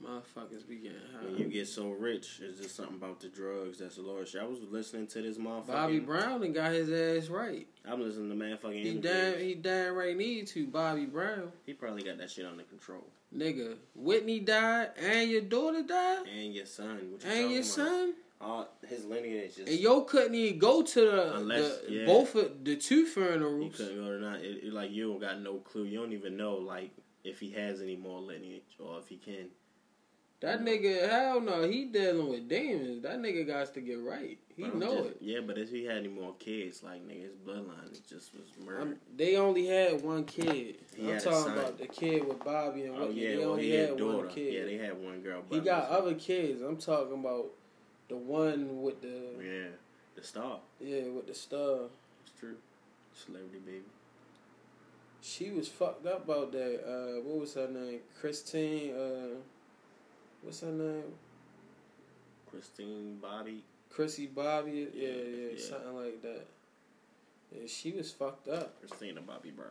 [0.03, 1.25] Motherfuckers be getting high.
[1.25, 4.27] When you get so rich, it's just something about the drugs that's the Lord.
[4.29, 4.43] shit.
[4.43, 5.67] I was listening to this motherfucking.
[5.67, 7.67] Bobby Brown and got his ass right.
[7.85, 8.79] I'm listening to man fucking.
[8.79, 10.67] He damn, he damn right need to.
[10.67, 13.07] Bobby Brown, He probably got that shit under control.
[13.35, 13.77] nigga.
[13.95, 16.99] Whitney died, and your daughter died, And your son.
[17.03, 17.65] You and your about?
[17.67, 18.15] son.
[18.41, 22.07] All his lineage just And yo couldn't even go to the, Unless- the yeah.
[22.07, 23.77] both of the two you funerals.
[23.77, 24.41] couldn't go to not.
[24.41, 25.85] It, it, like you don't got no clue.
[25.85, 26.91] You don't even know like
[27.23, 29.47] if he has any more lineage or if he can.
[30.43, 33.03] That nigga, hell no, he dealing with demons.
[33.05, 34.37] That nigga got to get right.
[34.57, 35.17] He But know just- it.
[35.21, 38.43] Yeah, but if he had any more kids, like nigga, his bloodline it just was
[38.65, 38.81] murdered.
[38.83, 40.77] I'm, they only had one kid.
[40.97, 43.23] He I'm talking about the kid with Bobby and oh Whitney.
[43.23, 44.53] yeah, they well only he had, had one kid.
[44.55, 45.43] Yeah, they had one girl.
[45.49, 46.61] he got it was- other kids.
[46.61, 47.47] I'm talking about
[48.09, 49.69] the one with the Yeah,
[50.17, 50.59] the star.
[50.81, 51.83] yeah with the star.
[52.25, 52.57] It's true.
[53.15, 53.83] Celebrity baby.
[55.21, 56.81] She was fucked up about that.
[56.85, 58.01] Uh, what was her name?
[58.21, 58.93] Christine.
[58.93, 59.37] Uh,
[60.43, 61.03] what's her name?
[62.51, 63.63] Christine Bobby.
[63.91, 64.89] Chrissy Bobby.
[64.95, 65.61] Yeah, Yeah, yeah, yeah.
[65.61, 66.47] something like that.
[67.55, 68.79] Yeah, she was fucked up.
[68.81, 69.69] Christina Bobby Brown.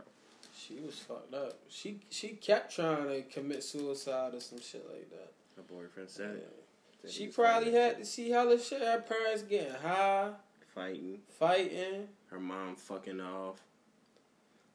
[0.58, 1.54] She was fucked up.
[1.70, 5.32] She she kept trying to commit suicide or some shit like that.
[5.56, 6.64] Her boyfriend said it.
[7.02, 8.82] Said She probably had to see hella shit.
[8.82, 10.30] Her parents getting high,
[10.76, 11.20] fighting.
[11.40, 12.08] fighting.
[12.28, 13.60] Her mom fucking off.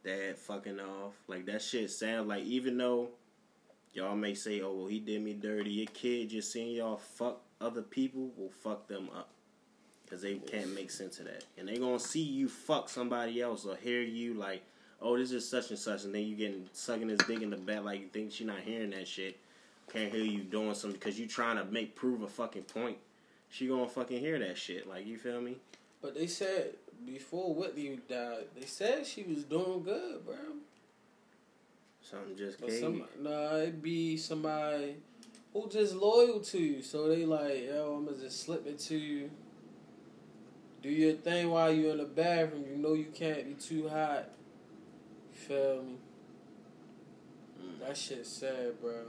[0.05, 1.15] Dad fucking off.
[1.29, 2.27] Like that shit sad.
[2.27, 3.11] Like even though
[3.97, 7.41] y'all may say, "Oh well, he did me dirty," your kid just seeing y'all fuck
[7.61, 9.31] other people will fuck them up.
[10.09, 13.65] Cause they can't make sense of that, and they gonna see you fuck somebody else
[13.65, 14.63] or hear you like,
[15.03, 17.57] "Oh, this is such and such," and then you getting sucking his dick in the
[17.57, 19.37] back like you think she not hearing that shit.
[19.93, 22.99] Can't hear you doing something because you trying to make prove a fucking point.
[23.49, 24.89] She gonna fucking hear that shit.
[24.89, 25.57] Like you feel me?
[26.01, 26.75] But they said
[27.05, 30.37] before Whitney died, they said she was doing good, bro.
[32.09, 32.81] Something just came.
[32.81, 34.97] some nah, it'd be somebody
[35.53, 36.81] who just loyal to you.
[36.83, 39.31] So they like, yo, I'ma just slip it to you.
[40.83, 42.65] Do your thing while you're in the bathroom.
[42.71, 44.29] You know you can't be too hot.
[45.33, 45.97] You feel me?
[47.61, 47.87] Mm.
[47.87, 49.07] That shit sad, bro.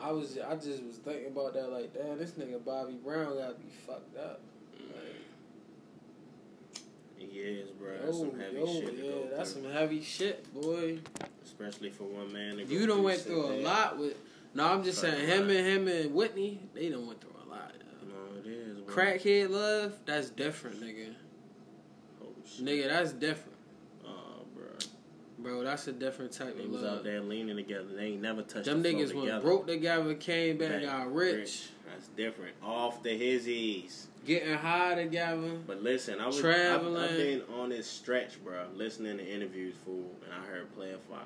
[0.00, 3.54] I was I just was thinking about that like, damn, this nigga Bobby Brown gotta
[3.54, 4.40] be fucked up.
[4.94, 5.24] Like,
[7.16, 7.94] He is, bro.
[7.94, 11.00] yo, That's some heavy yo, shit to yeah, that's some heavy shit, boy.
[11.58, 14.14] Especially for one man You done went through a lot with.
[14.54, 16.60] No, I'm just saying him and him and Whitney.
[16.74, 17.72] They done went through a lot.
[17.78, 18.08] yo.
[18.08, 18.94] No, it is, bro.
[18.94, 21.14] Crackhead love, that's different, nigga.
[22.22, 22.64] Oh, shit.
[22.64, 23.56] Nigga, that's different,
[24.06, 24.64] Oh, bro.
[25.38, 25.64] bro.
[25.64, 27.88] That's a different type They of was out there leaning together.
[27.94, 32.08] They ain't never touched Them the niggas went broke together, came back, got rich, That's
[32.16, 32.54] different.
[32.62, 34.06] Off the hizzies.
[34.26, 35.58] getting high together.
[35.66, 36.96] But listen, I was Traveling.
[36.96, 40.96] I've, I've been on this stretch, bro, listening to interviews, fool, and I heard Playa
[41.06, 41.18] Fly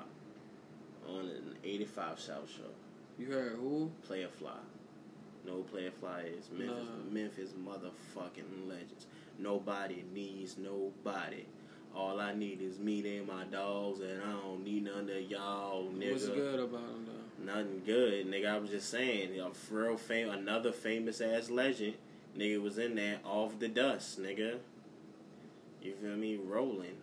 [1.09, 2.71] on an 85 South show.
[3.17, 3.91] You heard who?
[4.05, 4.51] Playa Fly.
[5.45, 6.85] No Playa Fly is Memphis.
[6.85, 7.13] Nah.
[7.13, 9.07] Memphis motherfucking legends.
[9.37, 11.45] Nobody needs nobody.
[11.95, 15.85] All I need is me and my dogs, and I don't need none of y'all,
[15.85, 16.11] nigga.
[16.13, 17.53] What's good about him though?
[17.53, 18.47] Nothing good, nigga.
[18.47, 21.95] I was just saying, for real fame, another famous ass legend,
[22.35, 24.57] nigga was in there off the dust, nigga.
[25.83, 26.37] You feel me?
[26.43, 26.97] Rolling.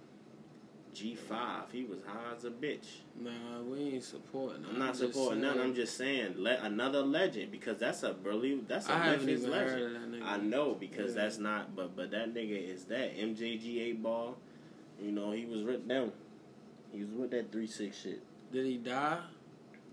[0.92, 2.86] G five, he was high as a bitch.
[3.20, 3.30] Nah,
[3.64, 4.64] we ain't supporting.
[4.68, 5.60] I'm not supporting none.
[5.60, 9.40] I'm just saying, le- another legend because that's a really that's a I haven't Memphis
[9.44, 9.70] even legend.
[9.70, 10.26] heard of that nigga.
[10.26, 11.22] I know because Yeah.
[11.22, 14.36] that's not, but but that nigga is that MJG eight ball.
[15.00, 16.12] You know he was written down.
[16.92, 18.22] He was with that three six shit.
[18.52, 19.18] Did he die?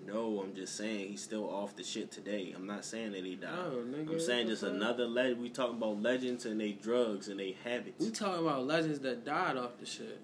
[0.05, 2.53] No, I'm just saying he's still off the shit today.
[2.55, 3.51] I'm not saying that he died.
[3.51, 4.11] No, nigga.
[4.13, 5.41] I'm saying just another legend.
[5.41, 8.03] We talking about legends and they drugs and they habits.
[8.03, 10.19] We talking about legends that died off the shit.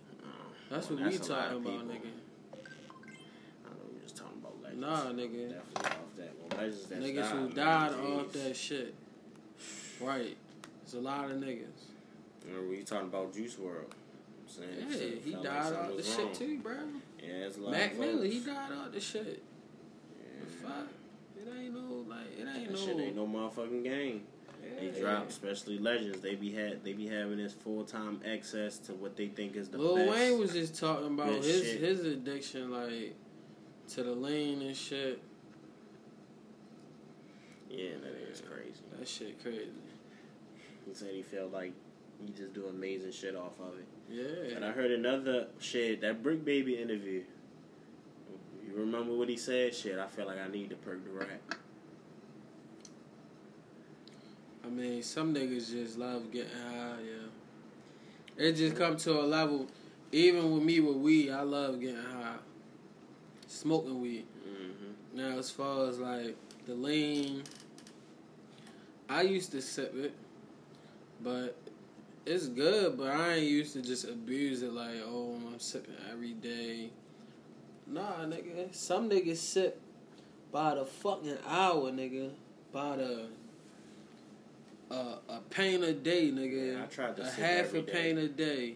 [0.74, 2.10] That's what we talking about, nigga.
[3.64, 4.82] I know we just talking about legends.
[4.82, 5.50] Nah, nigga.
[5.52, 6.34] Definitely off that.
[6.40, 8.96] Well, legends that Niggas died, who died off that shit.
[10.02, 10.36] Right.
[10.82, 11.62] It's a lot of niggas.
[12.52, 13.84] Know, we talking about Juice WRLD.
[13.86, 16.74] I'm saying Yeah, shit he like died off the shit too, bro.
[17.22, 19.44] Yeah, it's a lot Mac Miller, he died off the shit.
[20.18, 20.46] Yeah.
[20.46, 20.88] The fuck?
[21.38, 22.78] It ain't no like it ain't That no.
[22.78, 24.24] shit ain't no motherfucking game.
[24.80, 26.22] They drop, especially legends.
[26.22, 29.70] They be had they be having this full time access to what they think is
[29.70, 30.12] the Lil best.
[30.12, 31.82] Wayne was just talking about good his shit.
[31.82, 33.16] his addiction, like
[33.90, 35.22] to the lean and shit.
[37.70, 38.82] yeah, that is crazy.
[38.98, 39.70] That shit crazy.
[40.86, 41.74] He said he felt like
[42.26, 43.88] he just do amazing shit off of it.
[44.10, 44.56] Yeah.
[44.56, 47.24] And I heard another shit that BriccBaby interview.
[48.66, 49.74] You remember what he said?
[49.74, 51.56] Shit, I feel like I need to perk the rap.
[54.64, 56.96] I mean, some niggas just love getting high.
[57.04, 58.46] Yeah.
[58.46, 59.68] It just come to a level.
[60.12, 62.38] Even with me with weed, I love getting high.
[63.48, 64.26] Smoking weed.
[64.44, 66.36] hmm Now, as far as like
[66.66, 67.44] the lean,
[69.10, 70.14] I used to sip it,
[71.22, 71.58] but
[72.26, 72.98] it's good.
[72.98, 76.90] But I ain't used to just abuse it like, oh, I'm sipping every day.
[77.86, 78.74] Nah, nigga.
[78.74, 79.80] Some niggas sip
[80.52, 82.32] by the fucking hour, nigga.
[82.72, 83.28] By the
[84.94, 86.74] a, a pain a day, nigga.
[86.76, 87.92] Yeah, I tried to a half a day.
[87.92, 88.76] pain a day.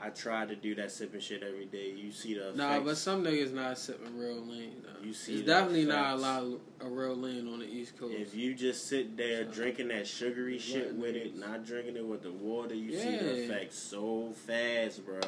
[0.00, 1.90] I try to do that sipping shit every day.
[1.90, 2.84] You see the Nah, effects.
[2.84, 4.84] but some niggas not sipping real lean.
[4.84, 5.04] Though.
[5.04, 8.14] You see it's definitely not a lot of a real lean on the East Coast.
[8.16, 12.06] If you just sit there So, drinking that sugary shit with it, not drinking it
[12.06, 13.42] with the water, you see the Yeah.
[13.46, 15.18] effects so fast, bro.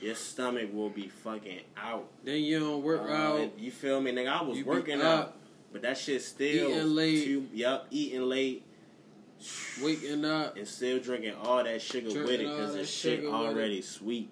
[0.00, 2.08] Your stomach will be fucking out.
[2.24, 3.58] then you don't work Uh, out.
[3.60, 4.28] You feel me, nigga?
[4.28, 5.36] I was working out,
[5.72, 7.24] but that shit still Eating late.
[7.26, 8.64] Too, yup, eating late.
[9.82, 10.56] Waking up.
[10.56, 14.28] and still drinking all that sugar with it because that the shit already sweet.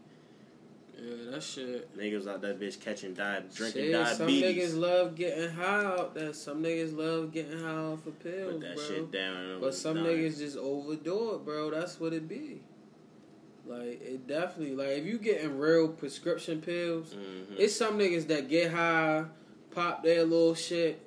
[1.00, 1.96] Yeah, that shit.
[1.96, 6.32] Niggas out that bitch catching di- drinking Shit, some niggas love getting high out there.
[6.32, 8.84] Some niggas love getting high off of pills, Put that bro.
[8.84, 9.61] shit down.
[9.61, 10.06] But some done.
[10.06, 11.70] niggas just overdo it, bro.
[11.70, 12.62] That's what it be.
[13.66, 17.59] Like it definitely like if you getting real prescription pills, Mhm.
[17.61, 19.26] it's some niggas that get high,
[19.70, 20.98] pop their little shit,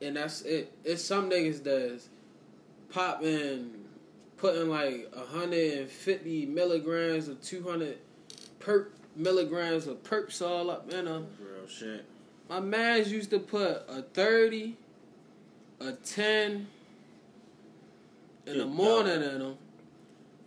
[0.00, 0.72] and that's it.
[0.84, 2.08] It's some niggas that's
[2.90, 3.70] popping,
[4.36, 7.98] putting like hundred and fifty milligrams or two hundred
[8.58, 11.26] per milligrams of perks all up in them.
[11.40, 12.04] real shit.
[12.48, 14.76] My mans used to put a 30,
[15.80, 16.66] a 10
[18.46, 19.32] in the morning God.
[19.32, 19.56] in them.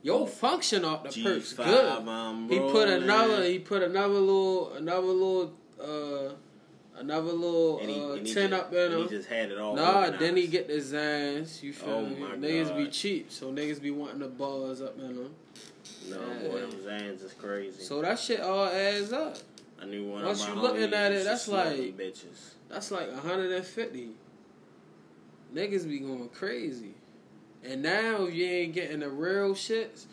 [0.02, 1.86] Yo, function off the perks G5, good.
[1.86, 3.44] I'm He put another.
[3.44, 6.34] He put another little, another little, uh,
[7.00, 9.04] another little And he- uh, and ten just- up in and.
[9.04, 9.76] He just had it all.
[9.76, 11.64] Nah, then he get the Xans.
[11.64, 12.16] You feel Oh me?
[12.18, 15.36] Niggas be cheap, so niggas be wanting the bars up in them.
[16.10, 16.48] No, Yeah.
[16.50, 17.82] boy, them Xans is crazy.
[17.82, 19.38] So that shit all adds up.
[19.82, 22.54] I knew one once of my you looking at it, that's like- bitches.
[22.68, 24.10] That's like 150.
[25.54, 26.94] Niggas be going crazy.
[27.64, 30.06] And now if you ain't getting the real shits,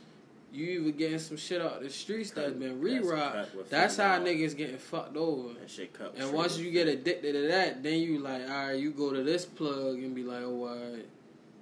[0.56, 4.18] you either getting some shit out the streets that's been that's cut with That's how
[4.20, 5.54] niggas getting fucked over.
[5.60, 6.14] That shit cut.
[6.16, 9.44] And once you get addicted to that, then you like, alright, you go to this
[9.44, 11.06] plug and be like, oh, alright,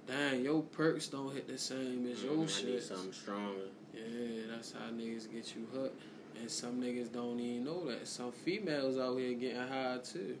[0.07, 2.83] dang, your perks don't hit the same as your Mm, I need shit.
[2.83, 3.59] something stronger.
[3.93, 6.01] Yeah, that's how niggas get you hooked.
[6.39, 8.07] And some niggas don't even know that.
[8.07, 10.37] Some females out here getting high too.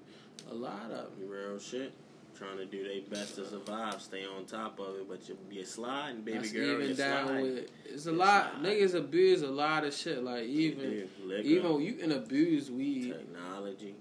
[0.51, 1.29] A lot of them.
[1.29, 1.93] Real shit.
[2.37, 5.63] Trying to do their best to survive, stay on top of it, but you you
[5.63, 6.63] sliding, baby That's girl.
[6.75, 7.43] even you down sliding.
[7.55, 8.63] with it's a You lot slide.
[8.65, 11.07] niggas abuse a lot of shit like even.
[11.25, 13.95] Liquor, even you can abuse weed technology,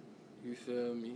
[0.45, 1.12] you feel me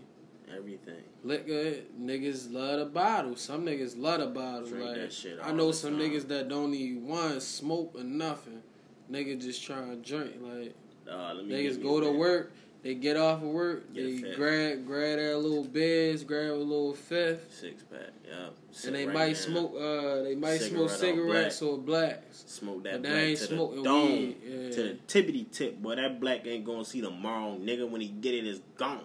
[0.57, 1.03] everything.
[1.25, 5.99] liquor niggas love the bottle some niggas love the bottle Drink like I know some
[5.99, 6.01] time.
[6.11, 8.63] niggas that don't need one smoke or nothing
[9.11, 10.75] Niggas just trying to drink like
[11.11, 12.53] Uh, let me niggas go a to work
[12.83, 16.95] they get off of work Get they grab grab their little beds grab a little
[16.95, 18.49] fifth Six pack, yeah.
[18.87, 19.35] And they right might there.
[19.35, 23.23] smoke uh they might smoke Cigarette or cigarettes or blacks Smoke that But they black
[23.23, 24.71] ain't to smoking the dome, weed, yeah.
[24.71, 25.83] to the tippity tip.
[25.83, 27.89] Boy, that black ain't gonna see tomorrow, nigga.
[27.89, 29.05] When he get it, it's gone.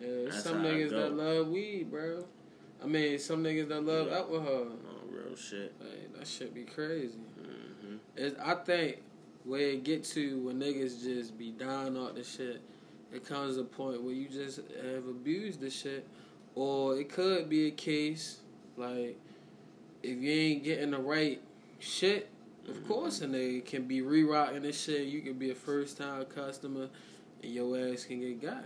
[0.00, 2.24] Yeah, some niggas that love weed, bro.
[2.82, 4.16] I mean, some niggas that love Yeah.
[4.18, 4.66] alcohol.
[4.68, 5.72] Oh, real shit.
[5.80, 7.18] Like, that shit be crazy.
[7.40, 8.98] hmm It's, I think
[9.46, 12.60] where it get to when niggas just be dying off the shit,
[13.12, 16.06] it comes to a point where you just have abused the shit,
[16.54, 18.40] or it could be a case
[18.76, 19.16] like
[20.02, 21.40] if you ain't getting the right
[21.78, 22.28] shit.
[22.68, 22.88] Of Mhm.
[22.88, 25.06] course, a nigga can be rerocking this shit.
[25.06, 26.88] You can be a first time customer,
[27.42, 28.64] and your ass can get got.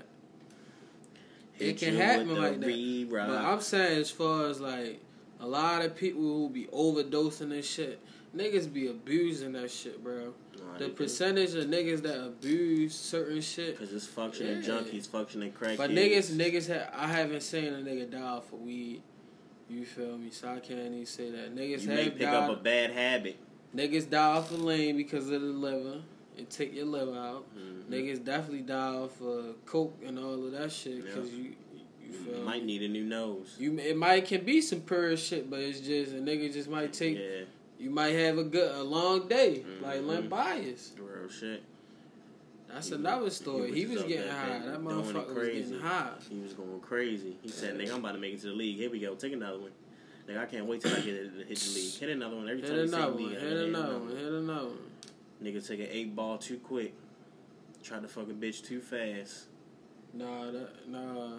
[1.59, 3.09] It can happen like that.
[3.11, 5.01] But I'm saying as far as like
[5.39, 8.01] a lot of people who be overdosing and shit,
[8.37, 10.35] niggas be abusing that shit, bro.
[10.79, 13.79] The percentage of niggas that abuse certain shit.
[13.79, 14.69] Because it's functioning Yeah.
[14.69, 15.77] junkies, functioning crackheads.
[15.79, 19.03] But niggas, niggas, ha- I haven't seen a nigga die for weed.
[19.69, 20.31] You feel me?
[20.31, 21.55] So I can't even say that.
[21.55, 22.35] Niggas you may pick died.
[22.35, 23.37] up a bad habit.
[23.75, 26.01] niggas die off of lean because of the liver.
[26.39, 27.45] And take your liver out.
[27.57, 27.85] Mhm.
[27.91, 31.39] Niggas definitely die off of coke and all of that shit because Yeah.
[31.39, 31.45] you,
[32.07, 32.45] you feel You me?
[32.45, 33.57] might need a new nose.
[33.59, 36.93] You it might can be some pure shit, but it's just a nigga just might
[36.93, 37.19] take.
[37.19, 37.45] yeah,
[37.81, 39.83] You might have a good a long day, Mhm.
[39.83, 40.93] like Len Bias.
[40.99, 41.63] real shit.
[42.69, 43.73] That's He- another story.
[43.73, 44.59] he He was was getting high.
[44.61, 46.13] That motherfucker was getting high.
[46.29, 47.37] He was going crazy.
[47.43, 48.77] He said, "Nigga, I'm about to make it to the league.
[48.77, 49.15] Here we go.
[49.15, 49.73] Take another one.
[50.29, 51.93] Nigga, I can't wait till I get it hit the league.
[51.95, 53.27] Hit another one every Hit time you say another league.
[53.33, 53.41] one.
[53.41, 54.17] Hit another one.
[54.17, 54.79] Hit another one.
[55.43, 56.93] Nigga take an eight ball too quick.
[57.83, 59.47] Tried to fuck a bitch too fast.
[60.13, 61.39] Nah, that nah.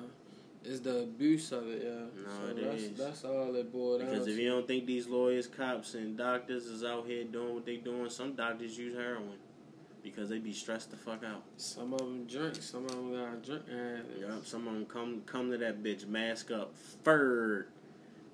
[0.63, 1.89] It's the abuse of it, yeah.
[1.89, 2.97] No, so it that's, is.
[2.97, 6.83] That's all it down Because if you don't think these lawyers, cops, and doctors is
[6.83, 9.37] out here doing what they doing, some doctors use heroin
[10.03, 11.43] because they be stressed the fuck out.
[11.57, 12.61] Some of them drink.
[12.61, 13.63] Some of them got drink.
[13.69, 17.67] And Yup, some of them come come to that bitch, mask up, furred,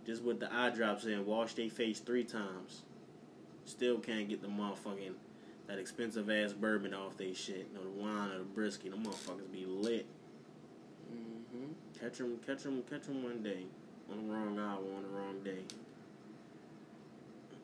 [0.05, 2.84] just with the eye drops in, wash their face three times.
[3.65, 5.13] Still can't get the motherfucking
[5.67, 7.73] that expensive ass bourbon off they shit.
[7.73, 10.05] No, the wine or the brisket, the motherfuckers be lit.
[11.99, 13.63] Catch them, catch them, catch them one day
[14.11, 15.63] on the wrong hour on the wrong day.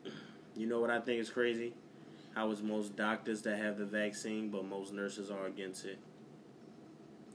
[0.56, 1.72] You know what I think is crazy?
[2.36, 5.98] How it's most doctors that have the vaccine, but most nurses are against it.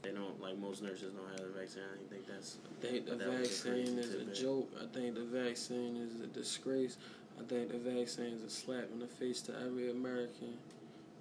[0.02, 1.82] They don't like most nurses don't have the vaccine.
[1.82, 4.70] I think that's I think the That was a vaccine is a joke.
[4.80, 6.96] I think the vaccine is a disgrace.
[7.38, 10.54] I think the vaccine is a slap in the face to every American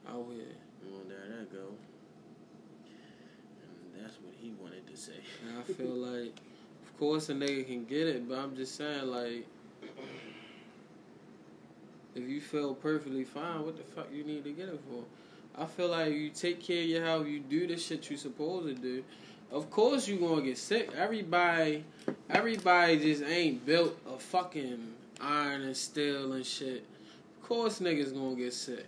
[0.07, 0.55] out here.
[0.89, 1.73] well, there that go.
[4.01, 5.19] That's what he wanted to say.
[5.47, 6.33] And I feel like,
[6.83, 9.45] of course, a nigga can get it, but I'm just saying, like,
[12.15, 15.03] if you feel perfectly fine, what the fuck you need to get it for?
[15.61, 18.67] I feel like you take care of your health, you do the shit you supposed
[18.67, 19.03] to do.
[19.51, 20.91] Of course, you gonna get sick.
[20.95, 21.83] Everybody,
[22.29, 26.85] everybody just ain't built of fucking iron and steel and shit.
[27.41, 28.85] Of course, niggas gonna get sick.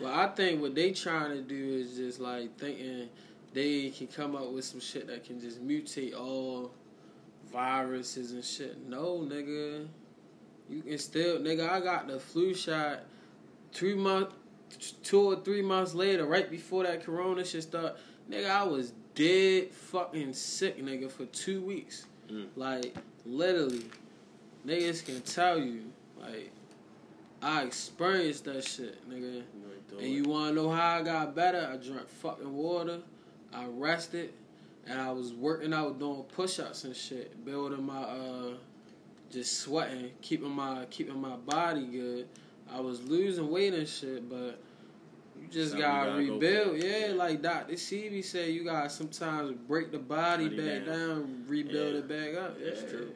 [0.00, 3.08] But I think what they trying to do is just like thinking
[3.56, 6.74] they can come up with some shit that can just mutate all
[7.50, 8.86] viruses and shit.
[8.86, 9.88] No, nigga.
[10.68, 13.04] You can still, nigga, I got the flu shot
[13.72, 14.34] three months,
[15.02, 17.94] two or three months later, right before that corona shit started.
[18.30, 22.04] Nigga, I was dead fucking sick, nigga, for two weeks.
[22.28, 22.48] Mm.
[22.56, 22.94] Like,
[23.24, 23.86] literally.
[24.66, 25.84] Niggas can tell you,
[26.20, 26.50] like,
[27.40, 29.44] I experienced that shit, nigga.
[29.98, 31.70] And you wanna know how I got better?
[31.72, 33.00] I drank fucking water.
[33.56, 34.32] I rested,
[34.86, 38.50] and I was working out doing push-ups and shit, building my uh,
[39.30, 42.28] just sweating, keeping my keeping my body good.
[42.72, 44.58] I was losing weight and shit, but
[45.40, 46.80] you just Something gotta, you gotta rebuild.
[46.80, 46.86] for.
[46.86, 47.74] yeah, like Dr.
[47.74, 50.98] Sebi said, you gotta sometimes break the body, Body back down.
[51.08, 51.98] down, rebuild Yeah.
[52.00, 52.58] it back up.
[52.62, 52.88] That's yeah.
[52.88, 53.10] true.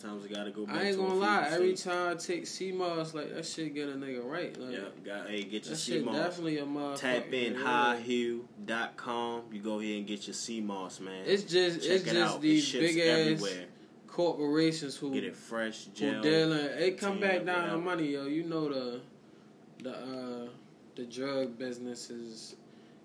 [0.00, 1.48] Sometimes you gotta go back I ain't gonna lie.
[1.50, 4.58] Every time I take sea moss, like that shit get a nigga right.
[4.58, 6.16] Like Yeah, got hey, get your shit sea moss.
[6.16, 6.98] definitely a motherfucker.
[6.98, 9.42] Tap in highhue.com.
[9.52, 11.24] You go ahead and get your sea moss, man.
[11.26, 12.40] It's just Check it's it just out.
[12.40, 13.50] these big ships ass
[14.06, 16.58] corporations who Get it fresh, who dealing.
[16.58, 18.26] It come back down to money, yo.
[18.26, 19.00] You know the
[19.82, 20.48] the uh
[20.96, 22.56] the drug businesses.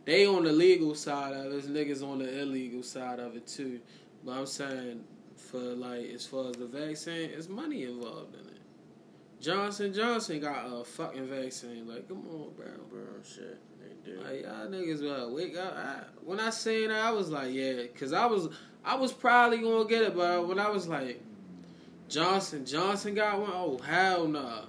[0.06, 1.66] They on the legal side of it.
[1.66, 3.80] Niggas on the illegal side of it too.
[4.26, 5.04] But I'm saying
[5.40, 8.60] for like as far as the vaccine, it's money involved in it.
[9.42, 11.88] Johnson Johnson got a fucking vaccine.
[11.88, 12.68] Like, come on, bro.
[12.90, 13.58] Bro, shit.
[13.80, 14.20] They do.
[14.20, 15.76] Like y'all niggas better wake up.
[15.76, 18.50] I, when I seen that, I was like, yeah, cause I was
[18.84, 21.22] I was probably gonna get it, but when I was like,
[22.10, 23.52] Johnson Johnson got one.
[23.54, 24.62] Oh hell nah,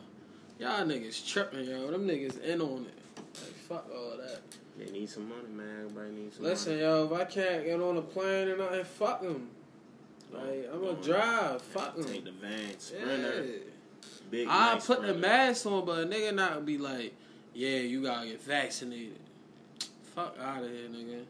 [0.59, 1.91] y'all niggas tripping, yo.
[1.91, 2.95] Them niggas in on it.
[3.35, 4.41] Like fuck all that.
[4.79, 5.87] They need some money, man.
[5.87, 6.83] Everybody needs some Listen, money.
[6.85, 9.51] yo, if I can't get on a plane or nothing, fuck them.
[10.33, 11.63] Like I'm gonna drive.
[11.63, 12.05] Fuck them.
[12.05, 13.45] Take the van, Sprinter.
[13.45, 13.53] Yeah.
[14.31, 17.15] Big I'll nice put the mask on, but a nigga not be like,
[17.53, 19.19] yeah, you gotta get vaccinated.
[20.15, 21.25] Fuck out of here, nigga.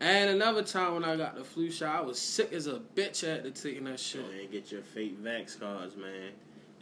[0.00, 3.22] And another time when I got the flu shot, I was sick as a bitch
[3.22, 4.24] after taking that shit.
[4.24, 6.32] And get your fake vax cards, man.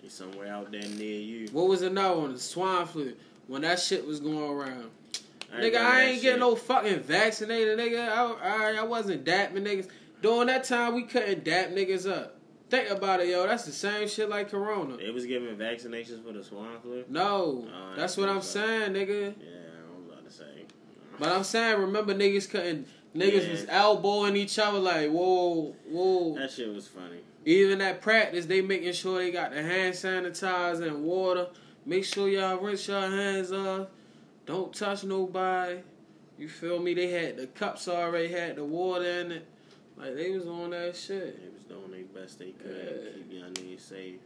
[0.01, 1.49] Get somewhere out there near you.
[1.53, 2.33] What was another one?
[2.33, 3.13] The swine flu.
[3.47, 4.91] When that shit was going around.
[5.55, 8.09] nigga, I ain't getting no fucking vaccinated, nigga.
[8.09, 9.89] I, I, I wasn't dapping niggas.
[10.23, 12.37] During that time, we couldn't dap niggas up.
[12.69, 13.47] Think about it, yo.
[13.47, 14.97] That's the same shit like Corona.
[14.97, 17.05] They was giving vaccinations for the swine flu.
[17.09, 19.35] No, Oh, that's what I'm saying, nigga.
[19.41, 20.65] Yeah, I was about to say.
[21.19, 23.51] But I'm saying, remember niggas couldn't, niggas Yeah.
[23.51, 26.35] was elbowing each other like, whoa, whoa.
[26.37, 27.19] That shit was funny.
[27.45, 31.49] Even at practice, they making sure they got the hand sanitizer and water.
[31.87, 33.89] Make sure y'all rinse your hands off.
[34.47, 35.79] Don't touch nobody.
[36.39, 36.95] You feel me?
[36.95, 39.47] They had the cups already, had the water in it.
[40.01, 41.39] Like, they was on that shit.
[41.43, 43.13] They was doing their best they could Yeah.
[43.15, 44.21] keep young niggas safe.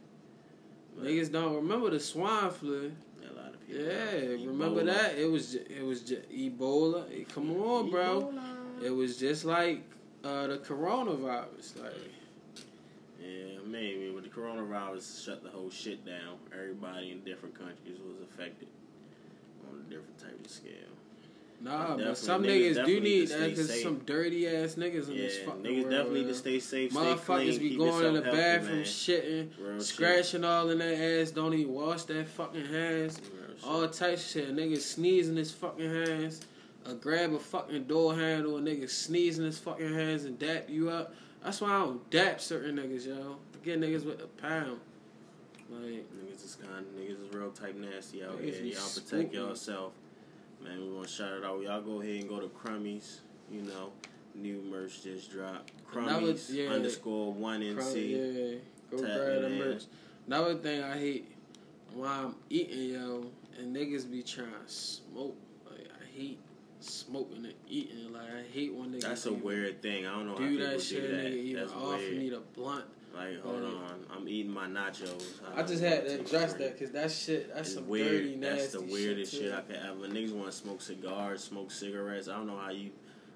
[0.96, 2.92] But Niggas don't remember the swine flu.
[3.28, 3.82] A lot of people.
[3.82, 4.12] Yeah,
[4.46, 4.86] remember Ebola.
[4.86, 5.18] that?
[5.18, 7.08] It was it was ju- Ebola.
[7.10, 8.30] Hey, come on, bro.
[8.32, 8.84] Ebola.
[8.84, 9.82] It was just like
[10.22, 11.82] uh, the coronavirus.
[11.82, 11.94] Like,
[13.20, 14.10] Yeah, maybe.
[14.14, 16.36] But the coronavirus shut the whole shit down.
[16.52, 18.68] Everybody in different countries was affected
[19.68, 20.92] on a different type of scale.
[21.64, 25.22] Nah, but some niggas niggas do need stay because some dirty ass niggas in Yeah,
[25.22, 25.90] this fucking niggas world.
[25.90, 28.84] definitely need to stay safe, stay Motherfuckers clean, be going in the healthy, bathroom, man.
[28.84, 29.82] shitting, Real shit.
[29.82, 33.20] scratching all in their ass, don't even wash their fucking hands.
[33.32, 33.70] Real.
[33.72, 34.54] All types of shit.
[34.54, 36.40] Niggas sneezing his fucking hands.
[36.86, 40.90] Uh, grab a fucking door handle, a nigga sneezing his fucking hands and dap you
[40.90, 41.14] up.
[41.42, 43.36] That's why I don't dap certain niggas, yo.
[43.54, 44.80] I get niggas with a pound.
[45.70, 48.52] Like, Niggas is kind niggas is real type nasty out here.
[48.54, 49.36] Y'all protect spooky.
[49.36, 49.92] yourself.
[50.64, 51.60] Man, we gonna shout it out.
[51.62, 53.18] Y'all go ahead and go to Crummies.
[53.50, 53.92] You know,
[54.34, 55.70] new merch just dropped.
[55.90, 56.70] Crummies was- yeah.
[56.70, 58.10] underscore one NC.
[58.10, 58.58] yeah,
[58.90, 59.82] go grab the merch.
[60.26, 61.28] Another thing I hate
[61.92, 63.26] while I'm eating, yo,
[63.58, 65.36] and niggas be trying to smoke.
[65.70, 66.38] Like, I hate
[66.80, 68.10] smoking and eating.
[68.12, 70.06] Like, I hate when niggas That's a weird thing.
[70.06, 71.10] I don't know how do people that do shit.
[71.10, 71.24] that.
[71.26, 72.16] Nigga even That's offer weird.
[72.18, 72.84] me the blunt.
[73.14, 73.72] Like, hold Right.
[73.72, 75.22] on, I'm eating my nachos.
[75.54, 78.08] I just had to address that because that shit, that's It's some weird.
[78.08, 79.52] dirty, nasty That's the weirdest shit, shit.
[79.54, 80.06] I could ever.
[80.08, 82.28] Niggas want to smoke cigars, smoke cigarettes.
[82.28, 82.90] I don't know how you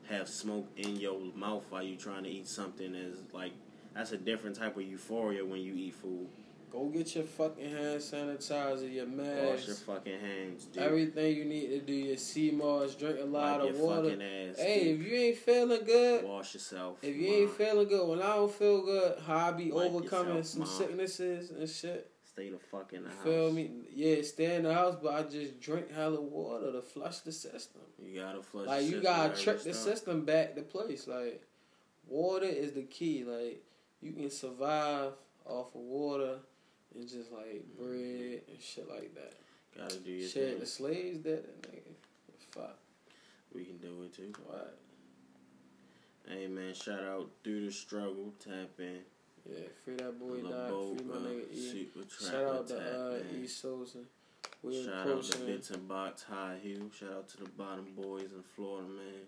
[0.09, 2.95] have smoke in your mouth while you trying to eat something.
[2.95, 3.53] Is like
[3.95, 6.27] that's a different type of euphoria when you eat food.
[6.71, 10.83] Go get your fucking hand sanitizer, your mask, Wash your fucking hands, dude.
[10.83, 11.93] everything you need to do.
[11.95, 14.03] Your sea moss, drink a lot Wipe of your water.
[14.11, 14.57] fucking ass.
[14.59, 15.01] Hey, dude.
[15.01, 16.99] if you ain't feeling good, wash yourself.
[17.03, 20.37] if you ain't feeling good, when I don't feel good, how I be Wipe overcoming
[20.37, 20.69] yourself, some Mom.
[20.69, 22.11] sicknesses and shit.
[22.23, 23.35] stay the fuck in the fucking house.
[23.39, 23.71] Feel me?
[23.95, 27.81] Yeah, stay in the house, but I just drink hella water to flush the system.
[28.05, 28.67] You gotta flush.
[28.67, 31.09] Like you gotta trick the system back to place.
[31.09, 31.43] Like
[32.07, 33.25] water is the key.
[33.25, 33.63] Like
[34.03, 35.13] you can survive
[35.47, 36.37] off of water
[36.95, 39.35] and just like bread and shit like that.
[39.77, 40.59] Gotta do your Shit, thing.
[40.61, 41.95] the slaves did it, nigga.
[42.51, 42.79] Fuck.
[43.55, 44.33] We can do it too.
[44.47, 44.79] What?
[46.27, 48.33] Hey man, shout out through the struggle.
[48.43, 48.99] Tap in.
[49.49, 50.69] Yeah, free that boy Doc.
[50.69, 51.89] Free my uh, nigga E.
[52.21, 53.19] Shout out to uh.
[53.35, 53.99] E Souza.
[54.63, 55.39] We're Shout out to.
[55.39, 56.91] Bits Box High Hugh.
[56.99, 59.27] Shout out to the bottom boys in Florida, man.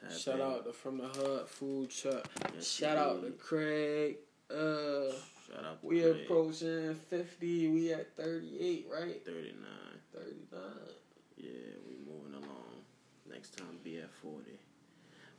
[0.00, 0.40] Tap Shout in.
[0.40, 2.26] out to From the Hut Food Truck.
[2.54, 3.30] Yes, Shout out to.
[3.32, 4.16] Craig.
[4.50, 5.12] Uh,
[5.52, 6.16] Shout out we Craig.
[6.24, 7.68] approaching 50.
[7.68, 9.24] We at 38, right?
[9.24, 9.54] 39.
[10.14, 10.60] 39.
[11.36, 11.48] Yeah,
[11.86, 12.84] we moving along.
[13.30, 14.36] Next time be at 40.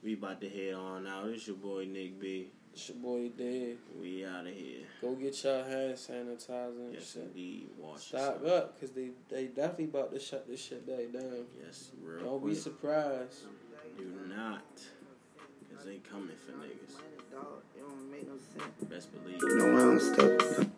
[0.03, 1.30] We about to head on out.
[1.30, 2.49] It's your boy Nick B.
[2.74, 3.78] It's your boy Dave.
[4.01, 4.82] We out of here.
[5.01, 7.22] Go get your hand sanitizer Yes, shit.
[7.24, 7.70] indeed.
[7.78, 8.64] Wash Stop yourself.
[8.64, 11.45] up, cause they they definitely about to shut this shit back down.
[11.64, 12.53] Yes, real Don't quick.
[12.55, 13.43] be surprised.
[13.97, 14.66] Do not.
[15.70, 16.99] Because they coming for niggas.
[17.34, 18.89] Dog, it don't make no sense.
[18.89, 19.41] Best believe.
[19.41, 20.71] You know where I'm stepping.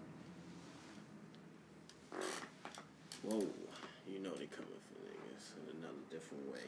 [3.24, 3.48] Whoa.
[4.08, 6.66] You know they coming for niggas in another different way.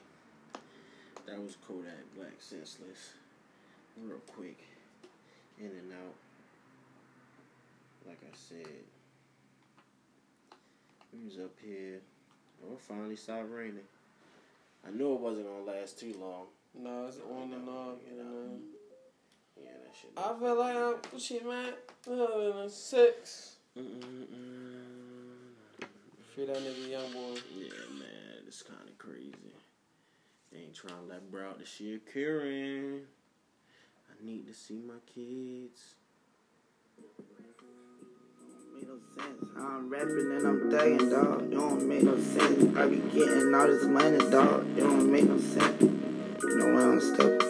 [1.25, 3.13] That was Kodak Black Senseless.
[4.03, 4.59] Real quick.
[5.59, 6.15] In and out.
[8.05, 8.83] Like I said.
[11.13, 12.01] We was up here.
[12.65, 13.87] Oh, it finally stopped raining.
[14.85, 16.47] I knew it wasn't gonna last too long.
[16.77, 17.95] No, it's on and off.
[18.09, 18.76] You know.
[19.63, 20.11] Yeah, that shit.
[20.17, 21.73] I feel like I'm pushing man.
[22.09, 23.57] Uh, a six.
[23.77, 24.27] Mm-mm-mm.
[26.33, 27.39] Free that nigga young boy.
[27.55, 29.55] Yeah, man, it's kind of crazy.
[30.51, 33.01] They ain't trying to let bro out the shit curing.
[34.09, 35.95] I need to see my kids.
[36.97, 39.51] Don't make no sense.
[39.57, 41.41] I'm rapping and I'm thugging, dog.
[41.43, 42.77] It don't make no sense.
[42.77, 44.65] I be getting all this money, dog.
[44.77, 45.81] It don't make no sense.
[45.81, 47.46] You know where I'm stepping,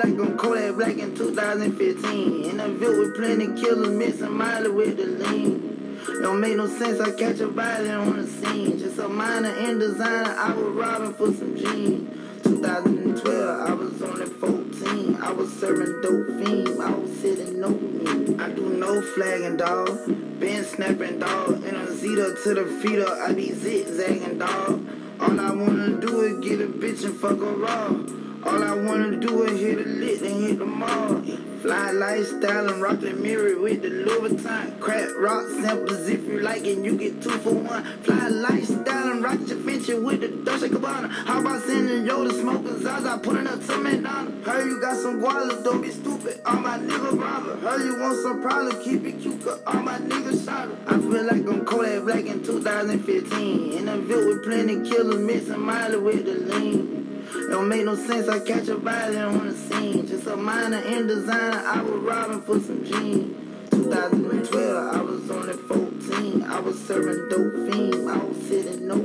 [0.00, 2.44] like I'm Kodak Black in 2015.
[2.44, 5.98] In a ville with plenty killers, mixing Miley with the lean.
[6.22, 7.00] Don't make no sense.
[7.00, 8.78] I catch a body on the scene.
[8.78, 10.34] Just a minor in designer.
[10.38, 12.16] I was robbing for some jeans.
[12.44, 15.16] 2012, I was only 14.
[15.20, 16.82] I was serving dope fiend.
[16.82, 18.38] I was sitting no me.
[18.38, 20.06] I do no flagging, dog.
[20.40, 21.62] Been snapping, dog.
[21.64, 24.86] In a Zeta to the feeder, I be zigzagging, dog.
[25.20, 28.19] All I wanna do is get a bitch and fuck her raw.
[28.42, 31.22] All I wanna do is hit the lick and hit the mall.
[31.60, 34.80] Fly lifestyle and rock the mirror with the Louis Vuitton.
[34.80, 37.84] Crack rock samples if you like it, you get two for one.
[38.02, 41.10] Fly lifestyle and rock your venture with the Dolce Gabbana.
[41.10, 44.46] How about sending yo to smoking Zaza, putting up to McDonald's?
[44.46, 46.40] Heard you got some guala, don't be stupid.
[46.46, 47.56] All my niggas robber.
[47.58, 51.46] Heard you want some problem, keep it cute, all my niggas shot I feel like
[51.46, 53.72] I'm Kodak Black in 2015.
[53.72, 57.09] In a ville with plenty killers, mixing Miley with the lean.
[57.32, 60.06] Don't make no sense, I catch a body on the scene.
[60.06, 63.36] Just a minor in designer, I was robbing for some jeans.
[63.70, 66.42] 2012, I was only 14.
[66.42, 68.96] I was serving dope fiend, I was sitting no.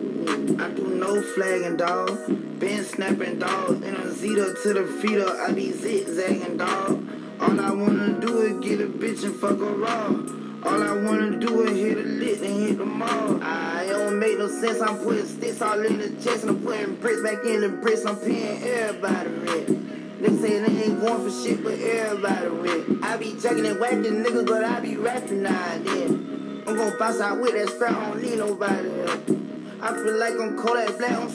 [0.63, 2.59] I do no flagging, dog.
[2.59, 3.83] Been snapping, dog.
[3.83, 7.07] In a Zeta to the feeder, I be zigzagging, dog.
[7.39, 10.44] All I wanna do is get a bitch and fuck her raw.
[10.65, 13.39] All I wanna do is hit a lick and hit the mall.
[13.43, 14.81] I don't make no sense.
[14.81, 18.03] I'm putting sticks all in the chest and I'm putting bricks back in the bricks.
[18.03, 20.21] I'm paying everybody rent.
[20.21, 23.05] Niggas say they ain't going for shit, but everybody rent.
[23.05, 26.63] I be chucking and whacking niggas, but I be rapping now and then.
[26.67, 29.19] I'm gonna bounce out with that strap, I don't need nobody else.
[29.81, 31.29] I feel like I'm Kodak Black, I'm